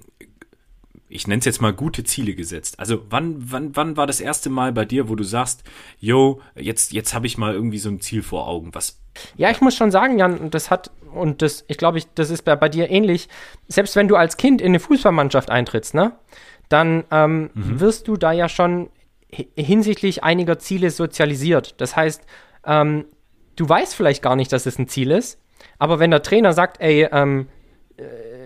[1.09, 2.79] ich nenne es jetzt mal gute Ziele gesetzt.
[2.79, 5.63] Also wann, wann, wann war das erste Mal bei dir, wo du sagst,
[5.99, 8.73] yo, jetzt, jetzt habe ich mal irgendwie so ein Ziel vor Augen?
[8.73, 8.99] Was?
[9.35, 12.43] Ja, ich muss schon sagen, Jan, das hat, und das, ich glaube, ich, das ist
[12.43, 13.27] bei, bei dir ähnlich.
[13.67, 16.13] Selbst wenn du als Kind in eine Fußballmannschaft eintrittst, ne,
[16.69, 17.79] dann ähm, mhm.
[17.79, 18.89] wirst du da ja schon
[19.55, 21.81] hinsichtlich einiger Ziele sozialisiert.
[21.81, 22.23] Das heißt,
[22.65, 23.05] ähm,
[23.55, 25.41] du weißt vielleicht gar nicht, dass es ein Ziel ist,
[25.79, 27.47] aber wenn der Trainer sagt, ey, ähm,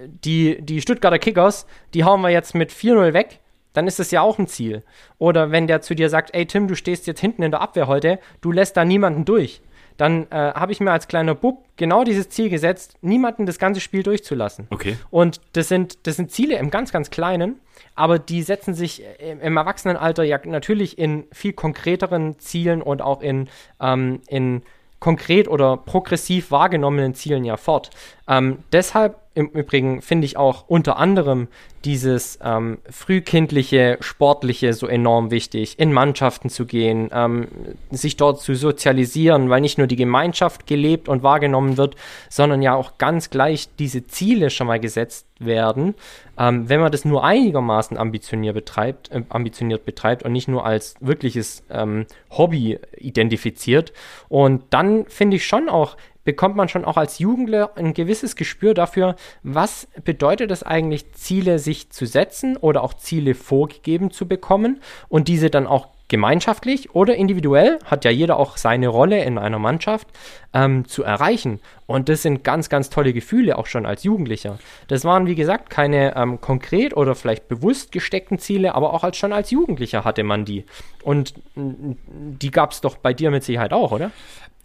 [0.07, 3.39] die, die Stuttgarter Kickers, die hauen wir jetzt mit 4-0 weg,
[3.73, 4.83] dann ist das ja auch ein Ziel.
[5.17, 7.87] Oder wenn der zu dir sagt, ey Tim, du stehst jetzt hinten in der Abwehr
[7.87, 9.61] heute, du lässt da niemanden durch.
[9.97, 13.79] Dann äh, habe ich mir als kleiner Bub genau dieses Ziel gesetzt, niemanden das ganze
[13.79, 14.67] Spiel durchzulassen.
[14.71, 14.97] Okay.
[15.11, 17.59] Und das sind, das sind Ziele im ganz, ganz Kleinen,
[17.95, 23.21] aber die setzen sich im, im Erwachsenenalter ja natürlich in viel konkreteren Zielen und auch
[23.21, 24.63] in, ähm, in
[24.99, 27.89] konkret oder progressiv wahrgenommenen Zielen ja fort.
[28.27, 31.47] Ähm, deshalb im Übrigen finde ich auch unter anderem
[31.85, 37.47] dieses ähm, frühkindliche, sportliche so enorm wichtig, in Mannschaften zu gehen, ähm,
[37.91, 41.95] sich dort zu sozialisieren, weil nicht nur die Gemeinschaft gelebt und wahrgenommen wird,
[42.29, 45.95] sondern ja auch ganz gleich diese Ziele schon mal gesetzt werden,
[46.37, 50.95] ähm, wenn man das nur einigermaßen ambitioniert betreibt, äh, ambitioniert betreibt und nicht nur als
[51.01, 53.93] wirkliches ähm, Hobby identifiziert.
[54.29, 58.73] Und dann finde ich schon auch bekommt man schon auch als Jugendler ein gewisses Gespür
[58.73, 64.81] dafür, was bedeutet es eigentlich, Ziele sich zu setzen oder auch Ziele vorgegeben zu bekommen
[65.09, 69.57] und diese dann auch gemeinschaftlich oder individuell, hat ja jeder auch seine Rolle in einer
[69.57, 70.07] Mannschaft,
[70.53, 71.59] ähm, zu erreichen.
[71.87, 74.59] Und das sind ganz, ganz tolle Gefühle, auch schon als Jugendlicher.
[74.87, 79.17] Das waren, wie gesagt, keine ähm, konkret oder vielleicht bewusst gesteckten Ziele, aber auch als,
[79.17, 80.65] schon als Jugendlicher hatte man die.
[81.01, 84.11] Und die gab es doch bei dir mit Sicherheit auch, oder?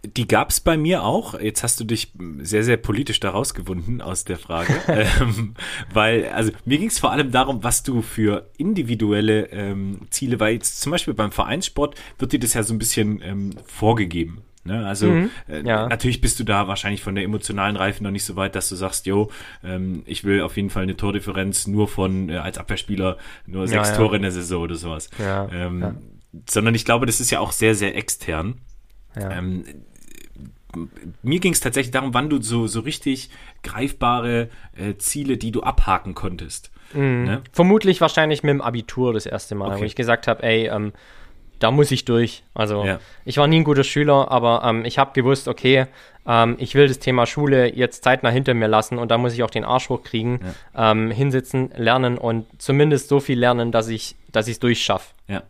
[0.05, 1.37] Die gab es bei mir auch.
[1.39, 4.73] Jetzt hast du dich sehr, sehr politisch da rausgewunden aus der Frage.
[4.87, 5.55] ähm,
[5.93, 10.53] weil, also mir ging es vor allem darum, was du für individuelle ähm, Ziele, weil
[10.53, 14.41] jetzt zum Beispiel beim Vereinssport wird dir das ja so ein bisschen ähm, vorgegeben.
[14.63, 14.85] Ne?
[14.85, 15.87] Also mhm, äh, ja.
[15.87, 18.75] natürlich bist du da wahrscheinlich von der emotionalen Reife noch nicht so weit, dass du
[18.75, 19.29] sagst, jo,
[19.63, 23.89] ähm, ich will auf jeden Fall eine Tordifferenz nur von äh, als Abwehrspieler nur sechs
[23.89, 23.97] ja, ja.
[23.99, 25.09] Tore in der Saison oder sowas.
[25.19, 25.97] Ähm,
[26.47, 28.61] sondern ich glaube, das ist ja auch sehr, sehr extern.
[29.15, 29.31] Ja.
[29.31, 29.65] Ähm,
[31.23, 33.29] mir ging es tatsächlich darum, wann du so, so richtig
[33.63, 36.71] greifbare äh, Ziele, die du abhaken konntest.
[36.93, 37.23] Mhm.
[37.23, 37.41] Ne?
[37.51, 39.81] Vermutlich wahrscheinlich mit dem Abitur das erste Mal, okay.
[39.81, 40.93] wo ich gesagt habe, ey, ähm,
[41.59, 42.43] da muss ich durch.
[42.53, 42.99] Also ja.
[43.25, 45.87] ich war nie ein guter Schüler, aber ähm, ich habe gewusst, okay,
[46.25, 49.43] ähm, ich will das Thema Schule jetzt zeitnah hinter mir lassen und da muss ich
[49.43, 50.39] auch den Arsch hochkriegen,
[50.73, 50.91] ja.
[50.91, 55.13] ähm, hinsitzen, lernen und zumindest so viel lernen, dass ich dass ich es durchschaffe.
[55.27, 55.43] Ja.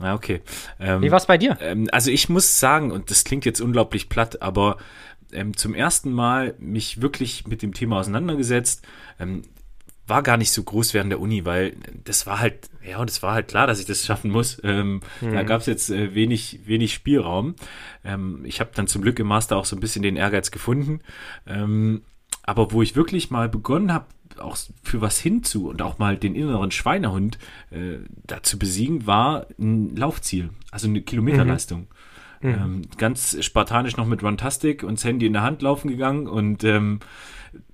[0.00, 0.42] Ja, okay.
[0.78, 1.58] Ähm, Wie war es bei dir?
[1.60, 4.76] Ähm, also ich muss sagen, und das klingt jetzt unglaublich platt, aber
[5.32, 8.86] ähm, zum ersten Mal mich wirklich mit dem Thema auseinandergesetzt.
[9.18, 9.42] Ähm,
[10.06, 13.22] war gar nicht so groß während der Uni, weil das war halt, ja, und es
[13.22, 14.58] war halt klar, dass ich das schaffen muss.
[14.64, 15.34] Ähm, mhm.
[15.34, 17.56] Da gab es jetzt äh, wenig, wenig Spielraum.
[18.04, 21.00] Ähm, ich habe dann zum Glück im Master auch so ein bisschen den Ehrgeiz gefunden.
[22.48, 24.06] Aber wo ich wirklich mal begonnen habe,
[24.40, 27.38] auch für was hinzu und auch mal den inneren Schweinehund
[27.70, 31.88] äh, da zu besiegen, war ein Laufziel, also eine Kilometerleistung.
[32.40, 32.48] Mhm.
[32.48, 36.62] Ähm, ganz spartanisch noch mit Runtastic und das Handy in der Hand laufen gegangen und
[36.64, 37.00] ähm,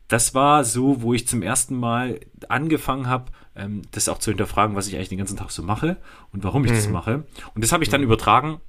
[0.09, 4.77] das war so, wo ich zum ersten Mal angefangen habe, ähm, das auch zu hinterfragen,
[4.77, 5.96] was ich eigentlich den ganzen Tag so mache
[6.33, 6.77] und warum ich mhm.
[6.77, 7.24] das mache.
[7.55, 8.07] Und das habe ich dann mhm.
[8.07, 8.61] übertragen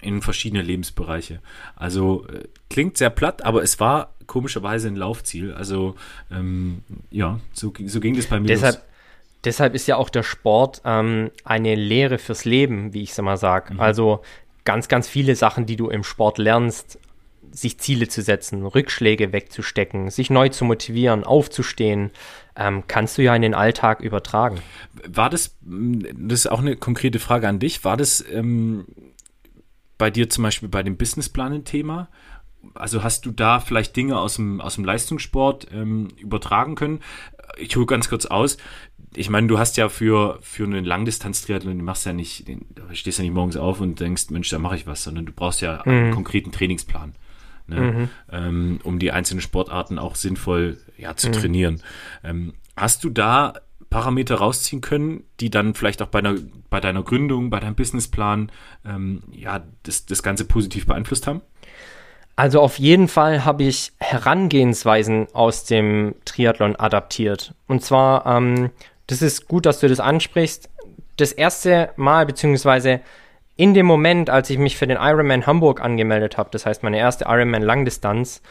[0.00, 1.40] in verschiedene Lebensbereiche.
[1.76, 5.54] Also äh, klingt sehr platt, aber es war komischerweise ein Laufziel.
[5.54, 5.94] Also
[6.28, 8.48] ähm, ja, so, so ging das bei mir.
[8.48, 8.82] Deshalb,
[9.44, 13.36] deshalb ist ja auch der Sport ähm, eine Lehre fürs Leben, wie ich es immer
[13.36, 13.74] sage.
[13.74, 13.80] Mhm.
[13.80, 14.22] Also
[14.64, 16.98] ganz, ganz viele Sachen, die du im Sport lernst,
[17.52, 22.10] sich Ziele zu setzen, Rückschläge wegzustecken, sich neu zu motivieren, aufzustehen,
[22.56, 24.58] ähm, kannst du ja in den Alltag übertragen.
[25.06, 28.86] War das, das ist auch eine konkrete Frage an dich, war das ähm,
[29.96, 32.08] bei dir zum Beispiel bei dem Businessplan ein Thema?
[32.74, 37.00] Also hast du da vielleicht Dinge aus dem, aus dem Leistungssport ähm, übertragen können?
[37.56, 38.56] Ich hole ganz kurz aus.
[39.14, 43.18] Ich meine, du hast ja für, für einen Langdistanz-Triathlon, du machst ja nicht, du stehst
[43.18, 45.82] ja nicht morgens auf und denkst, Mensch, da mache ich was, sondern du brauchst ja
[45.84, 45.92] mhm.
[45.92, 47.14] einen konkreten Trainingsplan
[47.66, 47.80] ne?
[47.80, 48.08] mhm.
[48.30, 51.32] ähm, um die einzelnen Sportarten auch sinnvoll ja, zu mhm.
[51.32, 51.82] trainieren.
[52.22, 53.54] Ähm, hast du da
[53.90, 56.34] Parameter rausziehen können, die dann vielleicht auch bei, einer,
[56.68, 58.50] bei deiner Gründung, bei deinem Businessplan
[58.84, 61.42] ähm, ja, das, das Ganze positiv beeinflusst haben?
[62.36, 67.54] Also auf jeden Fall habe ich Herangehensweisen aus dem Triathlon adaptiert.
[67.68, 68.70] Und zwar, ähm,
[69.06, 70.68] das ist gut, dass du das ansprichst.
[71.16, 73.00] Das erste Mal, beziehungsweise
[73.56, 76.98] in dem Moment, als ich mich für den Ironman Hamburg angemeldet habe, das heißt meine
[76.98, 78.42] erste Ironman Langdistanz,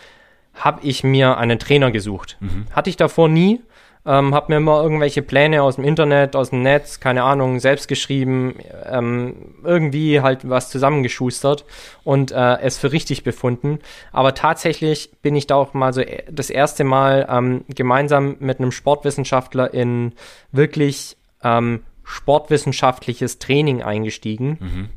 [0.53, 2.37] habe ich mir einen Trainer gesucht.
[2.39, 2.67] Mhm.
[2.71, 3.61] Hatte ich davor nie.
[4.05, 7.87] Ähm, habe mir immer irgendwelche Pläne aus dem Internet, aus dem Netz, keine Ahnung, selbst
[7.87, 11.63] geschrieben, ähm, irgendwie halt was zusammengeschustert
[12.03, 13.79] und äh, es für richtig befunden.
[14.11, 18.59] Aber tatsächlich bin ich da auch mal so äh, das erste Mal ähm, gemeinsam mit
[18.59, 20.11] einem Sportwissenschaftler in
[20.51, 24.57] wirklich ähm, sportwissenschaftliches Training eingestiegen.
[24.59, 24.89] Mhm.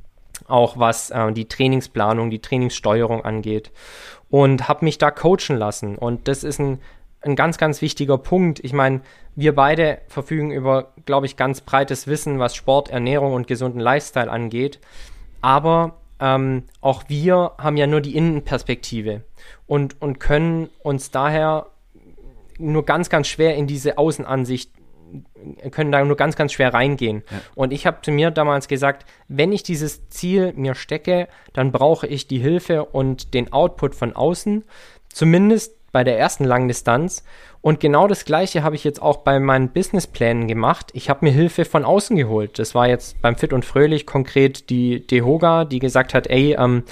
[0.49, 3.71] Auch was äh, die Trainingsplanung, die Trainingssteuerung angeht.
[4.29, 5.97] Und habe mich da coachen lassen.
[5.97, 6.81] Und das ist ein,
[7.26, 8.60] ein ganz, ganz wichtiger Punkt.
[8.62, 9.00] Ich meine,
[9.34, 14.30] wir beide verfügen über, glaube ich, ganz breites Wissen, was Sport, Ernährung und gesunden Lifestyle
[14.30, 14.80] angeht.
[15.40, 19.22] Aber ähm, auch wir haben ja nur die Innenperspektive
[19.66, 21.66] und, und können uns daher
[22.58, 24.70] nur ganz, ganz schwer in diese Außenansicht
[25.70, 27.22] können da nur ganz, ganz schwer reingehen.
[27.30, 27.40] Ja.
[27.54, 32.06] Und ich habe zu mir damals gesagt, wenn ich dieses Ziel mir stecke, dann brauche
[32.06, 34.64] ich die Hilfe und den Output von außen,
[35.08, 37.24] zumindest bei der ersten Langdistanz.
[37.62, 40.90] Und genau das Gleiche habe ich jetzt auch bei meinen Businessplänen gemacht.
[40.92, 42.59] Ich habe mir Hilfe von außen geholt.
[42.59, 46.82] Das war jetzt beim Fit und Fröhlich konkret die Dehoga, die gesagt hat, ey, ähm,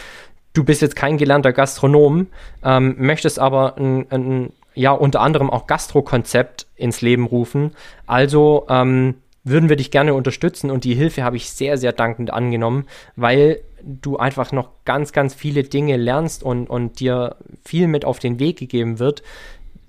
[0.55, 2.29] du bist jetzt kein gelernter Gastronom,
[2.65, 7.73] ähm, möchtest aber ein, ein ja unter anderem auch Gastro-Konzept ins Leben rufen.
[8.07, 12.33] Also ähm, würden wir dich gerne unterstützen und die Hilfe habe ich sehr, sehr dankend
[12.33, 18.07] angenommen, weil du einfach noch ganz, ganz viele Dinge lernst und, und dir viel mit
[18.07, 19.23] auf den Weg gegeben wird,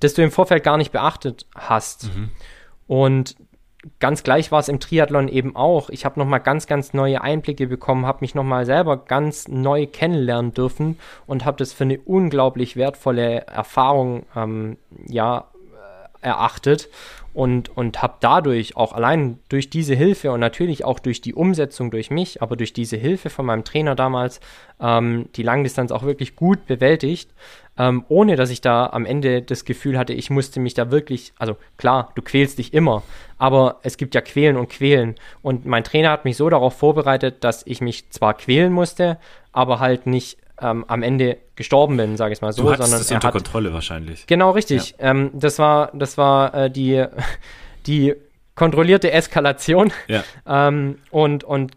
[0.02, 2.14] das du im Vorfeld gar nicht beachtet hast.
[2.16, 2.30] Mhm.
[2.88, 3.36] Und
[4.00, 5.90] ganz gleich war es im Triathlon eben auch.
[5.90, 10.54] Ich habe nochmal ganz, ganz neue Einblicke bekommen, habe mich nochmal selber ganz neu kennenlernen
[10.54, 15.46] dürfen und habe das für eine unglaublich wertvolle Erfahrung ähm, ja,
[16.26, 16.90] erachtet
[17.34, 21.92] und, und habe dadurch auch allein durch diese Hilfe und natürlich auch durch die Umsetzung
[21.92, 24.40] durch mich, aber durch diese Hilfe von meinem Trainer damals
[24.80, 27.30] ähm, die Langdistanz auch wirklich gut bewältigt,
[27.78, 31.34] ähm, ohne dass ich da am Ende das Gefühl hatte, ich musste mich da wirklich,
[31.38, 33.04] also klar, du quälst dich immer,
[33.38, 35.16] aber es gibt ja Quälen und Quälen.
[35.42, 39.18] Und mein Trainer hat mich so darauf vorbereitet, dass ich mich zwar quälen musste,
[39.52, 43.12] aber halt nicht ähm, am Ende gestorben bin, sage ich mal so, du sondern das
[43.12, 44.28] unter hat, Kontrolle wahrscheinlich.
[44.28, 44.96] Genau richtig.
[45.00, 45.12] Ja.
[45.12, 47.06] Ähm, das war das war äh, die
[47.88, 48.16] die
[48.56, 50.24] kontrollierte Eskalation ja.
[50.48, 51.74] ähm, und und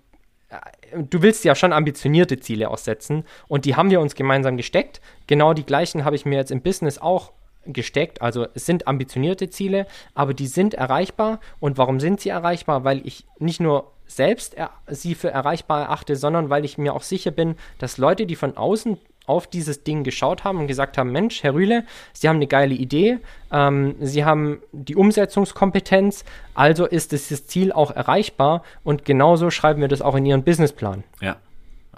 [0.49, 5.01] äh, du willst ja schon ambitionierte Ziele aussetzen und die haben wir uns gemeinsam gesteckt.
[5.27, 7.33] Genau die gleichen habe ich mir jetzt im Business auch
[7.67, 8.23] gesteckt.
[8.23, 11.41] Also es sind ambitionierte Ziele, aber die sind erreichbar.
[11.61, 12.85] Und warum sind sie erreichbar?
[12.85, 14.57] Weil ich nicht nur selbst
[14.89, 18.57] sie für erreichbar erachte, sondern weil ich mir auch sicher bin, dass Leute, die von
[18.57, 22.47] außen auf dieses Ding geschaut haben und gesagt haben, Mensch, Herr Rühle, Sie haben eine
[22.47, 23.19] geile Idee,
[23.53, 29.89] ähm, Sie haben die Umsetzungskompetenz, also ist dieses Ziel auch erreichbar und genauso schreiben wir
[29.89, 31.05] das auch in Ihren Businessplan.
[31.21, 31.37] Ja.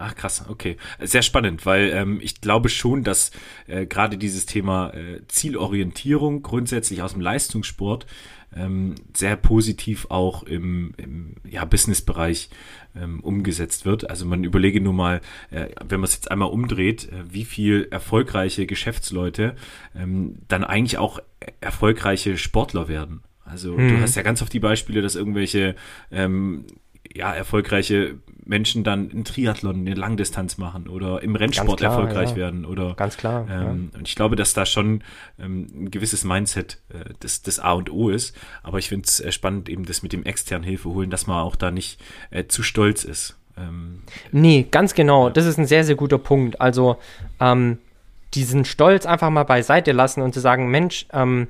[0.03, 0.79] Ach krass, okay.
[0.99, 3.33] Sehr spannend, weil ähm, ich glaube schon, dass
[3.67, 8.07] äh, gerade dieses Thema äh, Zielorientierung grundsätzlich aus dem Leistungssport
[8.55, 12.51] ähm, sehr positiv auch im, im ja, Businessbereich
[12.97, 14.11] ähm, umgesetzt wird.
[14.11, 17.89] Also man überlege nur mal, äh, wenn man es jetzt einmal umdreht, äh, wie viel
[17.91, 19.55] erfolgreiche Geschäftsleute
[19.95, 21.21] ähm, dann eigentlich auch
[21.61, 23.23] erfolgreiche Sportler werden.
[23.45, 23.89] Also hm.
[23.89, 25.75] du hast ja ganz oft die Beispiele, dass irgendwelche
[26.11, 26.67] ähm,
[27.15, 28.19] ja, erfolgreiche
[28.51, 32.37] Menschen dann in Triathlon eine Langdistanz machen oder im Rennsport klar, erfolgreich ja.
[32.37, 33.47] werden oder ganz klar.
[33.49, 33.99] Ähm, ja.
[33.99, 35.05] Und ich glaube, dass da schon
[35.39, 38.37] ähm, ein gewisses Mindset äh, des, des A und O ist.
[38.65, 41.39] Aber ich finde es äh, spannend, eben das mit dem externen Hilfe holen, dass man
[41.39, 42.01] auch da nicht
[42.33, 43.39] äh, zu stolz ist.
[43.57, 45.31] Ähm, nee, ganz genau.
[45.31, 46.61] Das ist ein sehr, sehr guter Punkt.
[46.61, 46.97] Also
[47.39, 47.79] ähm,
[48.35, 51.47] diesen Stolz einfach mal beiseite lassen und zu sagen, Mensch, ähm,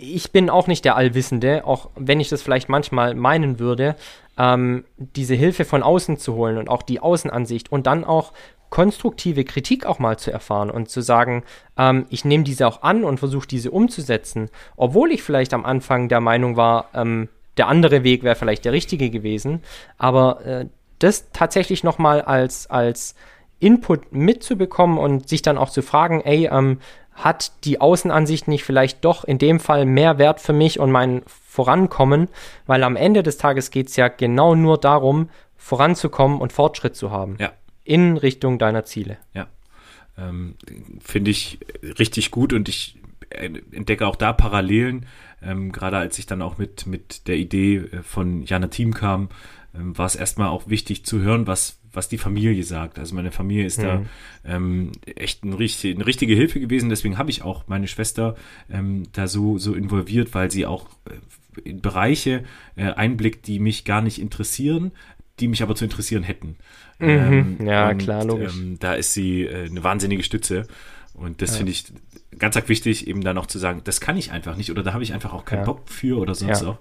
[0.00, 3.96] ich bin auch nicht der Allwissende, auch wenn ich das vielleicht manchmal meinen würde,
[4.38, 8.32] ähm, diese Hilfe von außen zu holen und auch die Außenansicht und dann auch
[8.70, 11.44] konstruktive Kritik auch mal zu erfahren und zu sagen,
[11.76, 16.08] ähm, ich nehme diese auch an und versuche diese umzusetzen, obwohl ich vielleicht am Anfang
[16.08, 19.62] der Meinung war, ähm, der andere Weg wäre vielleicht der richtige gewesen,
[19.98, 20.66] aber äh,
[20.98, 23.14] das tatsächlich nochmal als, als
[23.58, 26.78] Input mitzubekommen und sich dann auch zu fragen, ey, ähm,
[27.24, 31.22] hat die Außenansicht nicht vielleicht doch in dem Fall mehr Wert für mich und mein
[31.26, 32.28] Vorankommen,
[32.66, 37.10] weil am Ende des Tages geht es ja genau nur darum, voranzukommen und Fortschritt zu
[37.10, 37.36] haben.
[37.38, 37.52] Ja.
[37.84, 39.18] In Richtung deiner Ziele.
[39.34, 39.48] Ja.
[40.16, 40.54] Ähm,
[41.00, 41.58] Finde ich
[41.98, 42.96] richtig gut und ich
[43.30, 45.06] entdecke auch da Parallelen,
[45.42, 49.28] ähm, gerade als ich dann auch mit, mit der Idee äh, von Jana Team kam,
[49.74, 52.98] ähm, war es erstmal auch wichtig zu hören, was, was die Familie sagt.
[52.98, 53.82] Also meine Familie ist mhm.
[53.82, 54.02] da
[54.44, 56.88] ähm, echt ein richtig, eine richtige Hilfe gewesen.
[56.88, 58.36] Deswegen habe ich auch meine Schwester
[58.70, 62.44] ähm, da so, so involviert, weil sie auch äh, in Bereiche
[62.76, 64.92] äh, einblickt, die mich gar nicht interessieren,
[65.40, 66.56] die mich aber zu interessieren hätten.
[66.98, 67.08] Mhm.
[67.08, 68.54] Ähm, ja, klar, logisch.
[68.54, 70.66] Ähm, da ist sie äh, eine wahnsinnige Stütze.
[71.14, 71.56] Und das ja.
[71.58, 71.84] finde ich
[72.38, 74.92] ganz arg wichtig, eben dann auch zu sagen, das kann ich einfach nicht oder da
[74.92, 75.64] habe ich einfach auch keinen ja.
[75.64, 76.68] Bock für oder sonst ja.
[76.68, 76.78] auch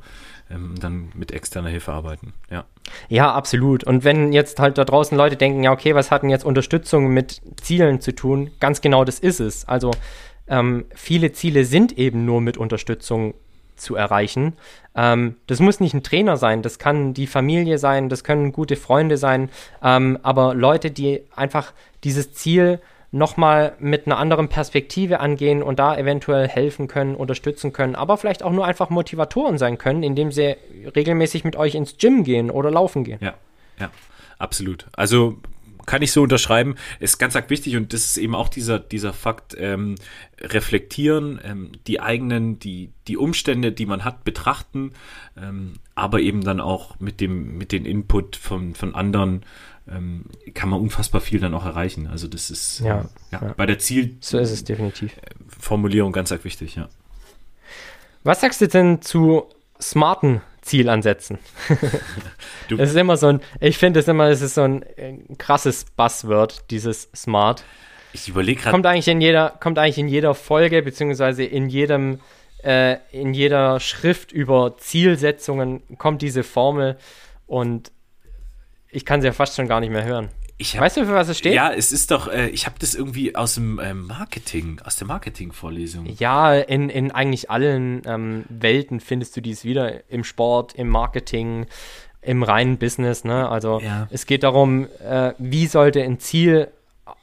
[0.49, 2.33] ähm, dann mit externer Hilfe arbeiten.
[2.49, 2.65] Ja.
[3.07, 3.83] Ja, absolut.
[3.83, 7.09] Und wenn jetzt halt da draußen Leute denken, ja, okay, was hat denn jetzt Unterstützung
[7.09, 8.51] mit Zielen zu tun?
[8.59, 9.67] Ganz genau das ist es.
[9.67, 9.91] Also
[10.47, 13.35] ähm, viele Ziele sind eben nur mit Unterstützung
[13.75, 14.53] zu erreichen.
[14.95, 18.75] Ähm, das muss nicht ein Trainer sein, das kann die Familie sein, das können gute
[18.75, 19.49] Freunde sein,
[19.81, 25.97] ähm, aber Leute, die einfach dieses Ziel nochmal mit einer anderen Perspektive angehen und da
[25.97, 30.55] eventuell helfen können, unterstützen können, aber vielleicht auch nur einfach Motivatoren sein können, indem sie
[30.95, 33.19] regelmäßig mit euch ins Gym gehen oder laufen gehen.
[33.21, 33.33] Ja,
[33.79, 33.89] ja,
[34.37, 34.85] absolut.
[34.93, 35.37] Also
[35.89, 39.11] kann ich so unterschreiben, ist ganz arg wichtig und das ist eben auch dieser, dieser
[39.11, 39.95] Fakt, ähm,
[40.39, 44.91] reflektieren, ähm, die eigenen, die, die Umstände, die man hat, betrachten,
[45.35, 49.43] ähm, aber eben dann auch mit dem, mit den Input von, von anderen
[49.91, 52.07] ähm, kann man unfassbar viel dann auch erreichen.
[52.07, 53.53] Also das ist ja, äh, ja, ja.
[53.55, 55.13] bei der Ziel so ist es definitiv.
[55.47, 56.89] Formulierung ganz arg wichtig, ja.
[58.23, 59.45] Was sagst du denn zu
[59.81, 61.39] smarten Zielansätzen?
[62.69, 65.35] das ist immer so ein, ich finde es immer, es ist so ein, ein äh,
[65.37, 67.63] krasses Buzzword, dieses Smart.
[68.11, 68.73] Ich überlege gerade.
[68.73, 72.19] Kommt eigentlich in jeder, kommt eigentlich in jeder Folge, beziehungsweise in jedem,
[72.63, 76.97] äh, in jeder Schrift über Zielsetzungen kommt diese Formel
[77.47, 77.91] und
[78.91, 80.29] ich kann sie ja fast schon gar nicht mehr hören.
[80.61, 81.53] Hab, weißt du, für was es steht?
[81.53, 85.07] Ja, es ist doch, äh, ich habe das irgendwie aus dem ähm, Marketing, aus der
[85.07, 86.05] Marketing-Vorlesung.
[86.17, 90.09] Ja, in, in eigentlich allen ähm, Welten findest du dies wieder.
[90.09, 91.65] Im Sport, im Marketing,
[92.21, 93.23] im reinen Business.
[93.23, 93.47] Ne?
[93.47, 94.07] Also ja.
[94.11, 96.67] es geht darum, äh, wie sollte ein Ziel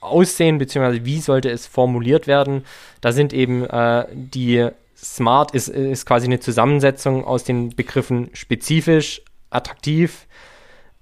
[0.01, 2.64] aussehen, beziehungsweise wie sollte es formuliert werden.
[3.03, 9.20] Da sind eben äh, die Smart ist, ist quasi eine Zusammensetzung aus den Begriffen spezifisch,
[9.51, 10.26] attraktiv,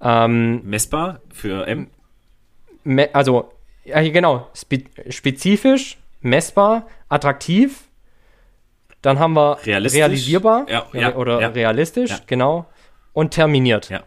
[0.01, 1.89] ähm, Messbar für M?
[2.83, 3.51] Me also,
[3.83, 7.87] ja, genau, spe spezifisch, messbar, attraktiv.
[9.01, 12.65] Dann haben wir realisierbar ja, ja, oder realistisch, genau.
[13.13, 13.89] Und terminiert.
[13.89, 14.03] Ja.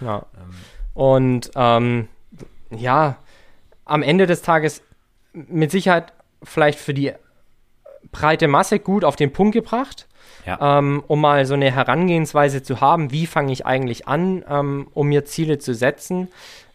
[0.00, 0.26] ja.
[0.36, 0.54] Ähm.
[0.94, 2.08] Und ähm,
[2.70, 3.18] ja,
[3.84, 4.82] am Ende des Tages
[5.32, 6.12] mit Sicherheit
[6.42, 7.12] vielleicht für die
[8.12, 10.06] breite Masse gut auf den Punkt gebracht
[10.46, 10.78] ja.
[10.78, 15.08] ähm, um mal so eine Herangehensweise zu haben, wie fange ich eigentlich an, ähm, um
[15.08, 16.28] mir Ziele zu setzen.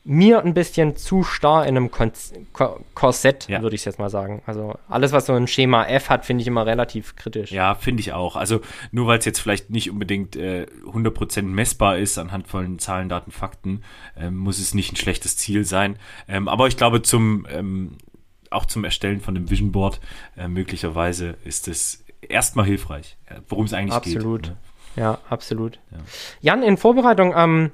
[0.06, 2.12] mir ein bisschen zu starr in einem Kon
[2.54, 3.62] Ko Korsett, Ja.
[3.62, 4.42] würde ich jetzt mal sagen.
[4.48, 7.52] Also alles, was so ein Schema F hat, finde ich immer relativ kritisch.
[7.52, 8.36] Ja, finde ich auch.
[8.38, 8.62] Also
[8.92, 13.32] nur weil es jetzt vielleicht nicht unbedingt äh, 100% messbar ist anhand von Zahlen, Daten,
[13.32, 13.84] Fakten,
[14.18, 15.98] ähm, muss es nicht ein schlechtes Ziel sein.
[16.28, 17.98] Ähm, aber ich glaube, zum ähm,
[18.52, 20.00] auch zum Erstellen von einem Vision Board
[20.38, 23.18] äh, möglicherweise ist es erstmal hilfreich,
[23.48, 24.44] worum es eigentlich Absolut.
[24.44, 24.52] geht.
[24.52, 24.58] ne?
[24.96, 25.80] Ja, absolut.
[25.92, 25.98] Ja.
[26.42, 27.72] Jan, in Vorbereitung ähm,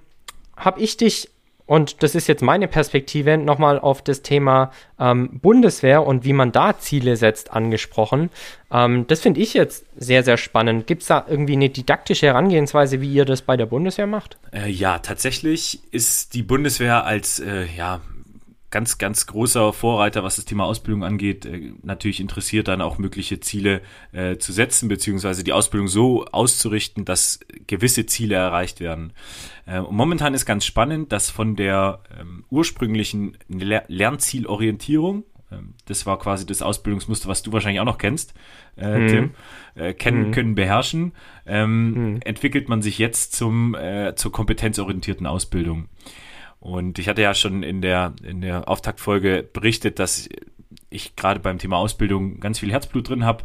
[0.56, 1.30] habe ich dich,
[1.66, 6.52] und das ist jetzt meine Perspektive, nochmal auf das Thema ähm, Bundeswehr und wie man
[6.52, 8.30] da Ziele setzt angesprochen.
[8.72, 10.86] Ähm, das finde ich jetzt sehr, sehr spannend.
[10.86, 14.38] Gibt es da irgendwie eine didaktische Herangehensweise, wie ihr das bei der Bundeswehr macht?
[14.52, 18.02] Äh, ja, tatsächlich ist die Bundeswehr als äh, ja
[18.72, 23.40] ganz, ganz großer Vorreiter, was das Thema Ausbildung angeht, äh, natürlich interessiert, dann auch mögliche
[23.40, 29.14] Ziele äh, zu setzen, beziehungsweise die Ausbildung so auszurichten, dass gewisse Ziele erreicht werden.
[29.66, 36.06] Äh, und momentan ist ganz spannend, dass von der ähm, ursprünglichen Ler Lernzielorientierung, ähm, das
[36.06, 38.34] war quasi das Ausbildungsmuster, was du wahrscheinlich auch noch kennst,
[38.78, 39.08] äh, Mhm.
[39.08, 39.32] Tim,
[39.76, 40.32] äh, kennen, Mhm.
[40.32, 41.14] können, beherrschen,
[41.46, 42.20] ähm, Mhm.
[42.26, 45.88] entwickelt man sich jetzt zum, äh, zur kompetenzorientierten Ausbildung.
[46.66, 50.28] Und ich hatte ja schon in der, in der Auftaktfolge berichtet, dass
[50.90, 53.44] ich gerade beim Thema Ausbildung ganz viel Herzblut drin habe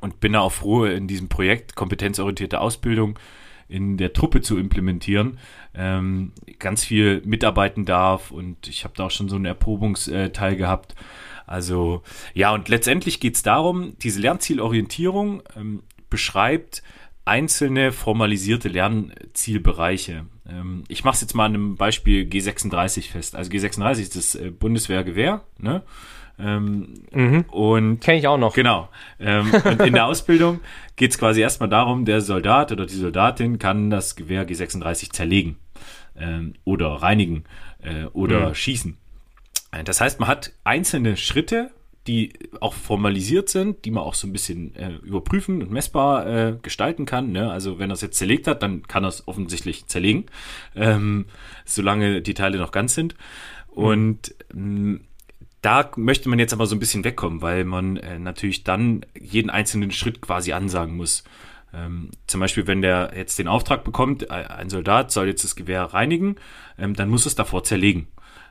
[0.00, 3.18] und bin da auch froh, in diesem Projekt kompetenzorientierte Ausbildung
[3.68, 5.38] in der Truppe zu implementieren,
[5.74, 10.94] ähm, ganz viel mitarbeiten darf und ich habe da auch schon so einen Erprobungsteil gehabt.
[11.46, 16.82] Also ja, und letztendlich geht es darum, diese Lernzielorientierung ähm, beschreibt
[17.26, 20.24] einzelne formalisierte Lernzielbereiche.
[20.50, 23.36] Ähm, ich mache es jetzt mal an einem Beispiel G36 fest.
[23.36, 25.82] Also G36 ist das äh, Bundeswehrgewehr, ne?
[26.38, 27.44] Ähm, Mhm.
[27.50, 28.54] und Kenne ich auch noch.
[28.54, 28.88] Genau.
[29.18, 30.60] Ähm, und in der Ausbildung
[30.96, 35.56] geht es quasi erstmal darum, der Soldat oder die Soldatin kann das Gewehr G36 zerlegen
[36.16, 37.44] ähm, oder reinigen
[37.82, 38.54] äh, oder Mhm.
[38.54, 38.96] schießen.
[39.72, 41.70] Äh, Das heißt, man hat einzelne Schritte,
[42.10, 46.56] die auch formalisiert sind, die man auch so ein bisschen äh, überprüfen und messbar äh,
[46.60, 47.30] gestalten kann.
[47.30, 47.52] Ne?
[47.52, 50.26] Also wenn er es jetzt zerlegt hat, dann kann er es offensichtlich zerlegen,
[50.74, 51.26] ähm,
[51.64, 53.14] solange die Teile noch ganz sind.
[53.68, 55.02] Und ähm,
[55.62, 59.50] da möchte man jetzt aber so ein bisschen wegkommen, weil man äh, natürlich dann jeden
[59.50, 61.22] einzelnen Schritt quasi ansagen muss.
[61.72, 65.54] Ähm, zum Beispiel, wenn der jetzt den Auftrag bekommt, äh, ein Soldat soll jetzt das
[65.54, 66.36] Gewehr reinigen,
[66.76, 68.08] ähm, dann muss es davor zerlegen.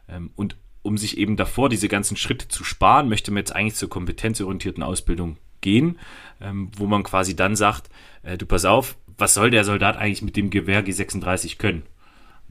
[0.08, 3.76] Ähm, und um sich eben davor diese ganzen Schritte zu sparen, möchte man jetzt eigentlich
[3.76, 6.00] zur kompetenzorientierten Ausbildung gehen,
[6.42, 7.90] ähm, wo man quasi dann sagt,
[8.24, 11.84] äh, du pass auf, was soll der Soldat eigentlich mit dem Gewehr G36 können?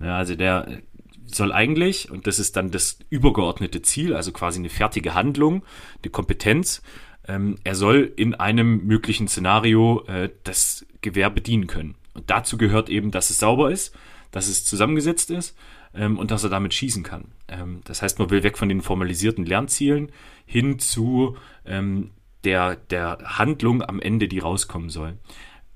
[0.01, 0.83] Ja, also der äh,
[1.27, 5.65] soll eigentlich, und das ist dann das übergeordnete Ziel, also quasi eine fertige Handlung,
[6.03, 6.83] eine Kompetenz,
[7.27, 11.97] ähm, er soll in einem möglichen Szenario äh, das Gewehr bedienen können.
[12.15, 13.95] Und dazu gehört eben, dass es sauber ist,
[14.31, 15.57] dass es zusammengesetzt ist
[15.95, 17.27] ähm, und dass er damit schießen kann.
[17.49, 20.11] Ähm, das heißt, man will weg von den formalisierten Lernzielen
[20.47, 22.11] hin zu ähm,
[22.45, 25.19] der, der Handlung am Ende, die rauskommen soll.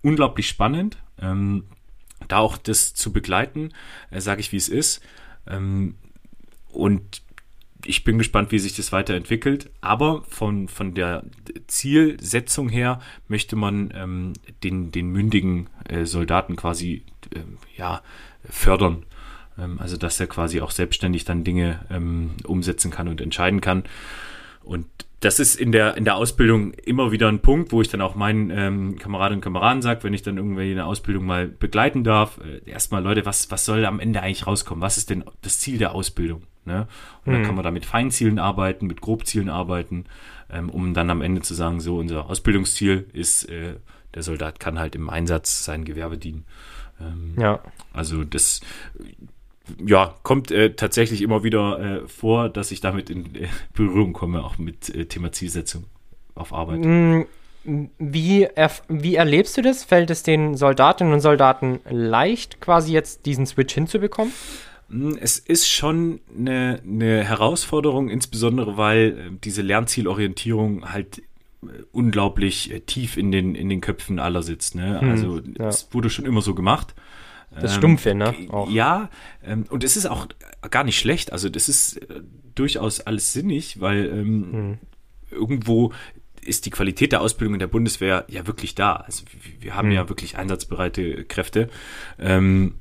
[0.03, 0.99] Unglaublich spannend.
[1.21, 1.65] Ähm,
[2.29, 3.73] da auch das zu begleiten,
[4.11, 5.03] äh, sage ich, wie es ist.
[5.47, 5.97] Ähm,
[6.71, 7.23] und
[7.85, 9.71] ich bin gespannt, wie sich das weiterentwickelt.
[9.81, 11.25] Aber von, von der
[11.67, 14.33] Zielsetzung her möchte man ähm,
[14.63, 17.05] den, den mündigen äh, Soldaten quasi
[17.35, 18.03] ähm, ja,
[18.49, 19.05] fördern.
[19.59, 23.85] Ähm, also, dass er quasi auch selbstständig dann Dinge ähm, umsetzen kann und entscheiden kann.
[24.65, 24.87] Und
[25.21, 28.15] das ist in der, in der Ausbildung immer wieder ein Punkt, wo ich dann auch
[28.17, 32.39] meinen ähm, Kameradinnen und Kameraden sage, wenn ich dann irgendwie eine Ausbildung mal begleiten darf,
[32.39, 34.83] äh, erstmal, Leute, was, was soll am Ende eigentlich rauskommen?
[34.83, 36.43] Was ist denn das Ziel der Ausbildung?
[36.65, 36.87] Ne?
[37.25, 37.47] Und dann Mhm.
[37.47, 40.05] kann man da mit Feinzielen arbeiten, mit Grobzielen arbeiten,
[40.51, 43.75] ähm, um dann am Ende zu sagen, so unser Ausbildungsziel ist, äh,
[44.15, 46.45] der Soldat kann halt im Einsatz sein Gewerbe dienen.
[47.01, 47.61] Ähm, Ja.
[47.93, 48.61] also das
[49.85, 54.45] ja, kommt äh, tatsächlich immer wieder äh, vor, dass ich damit in äh, Berührung komme,
[54.45, 55.85] auch mit äh, Thema Zielsetzung
[56.35, 56.81] auf Arbeit.
[56.85, 57.23] Mm,
[57.99, 58.49] Wie,
[58.89, 59.85] wie erlebst du das?
[59.85, 64.33] Fällt es den Soldatinnen und Soldaten leicht, quasi jetzt diesen Switch hinzubekommen?
[64.89, 72.83] Mm, Es ist schon eine, eine Herausforderung, insbesondere weil äh, diese Lernzielorientierung halt äh, unglaublich
[72.87, 74.75] tief in den, in den Köpfen aller sitzt.
[74.75, 75.01] Ne?
[75.01, 75.69] Hm, also ja.
[75.69, 76.95] es wurde schon immer so gemacht.
[77.61, 78.35] Das Ähm, Stumpfe, ne?
[78.51, 78.71] Auch.
[78.71, 79.09] Ja,
[79.45, 80.27] ähm, und es ist auch
[80.71, 81.33] gar nicht schlecht.
[81.33, 82.21] Also das ist äh,
[82.55, 84.79] durchaus alles sinnig, weil ähm, Hm.
[85.31, 85.93] irgendwo
[86.45, 88.95] ist die Qualität der Ausbildung in der Bundeswehr ja wirklich da.
[88.95, 89.95] Also wir, wir haben Hm.
[89.95, 91.69] ja wirklich einsatzbereite Kräfte.
[92.19, 92.75] Ähm,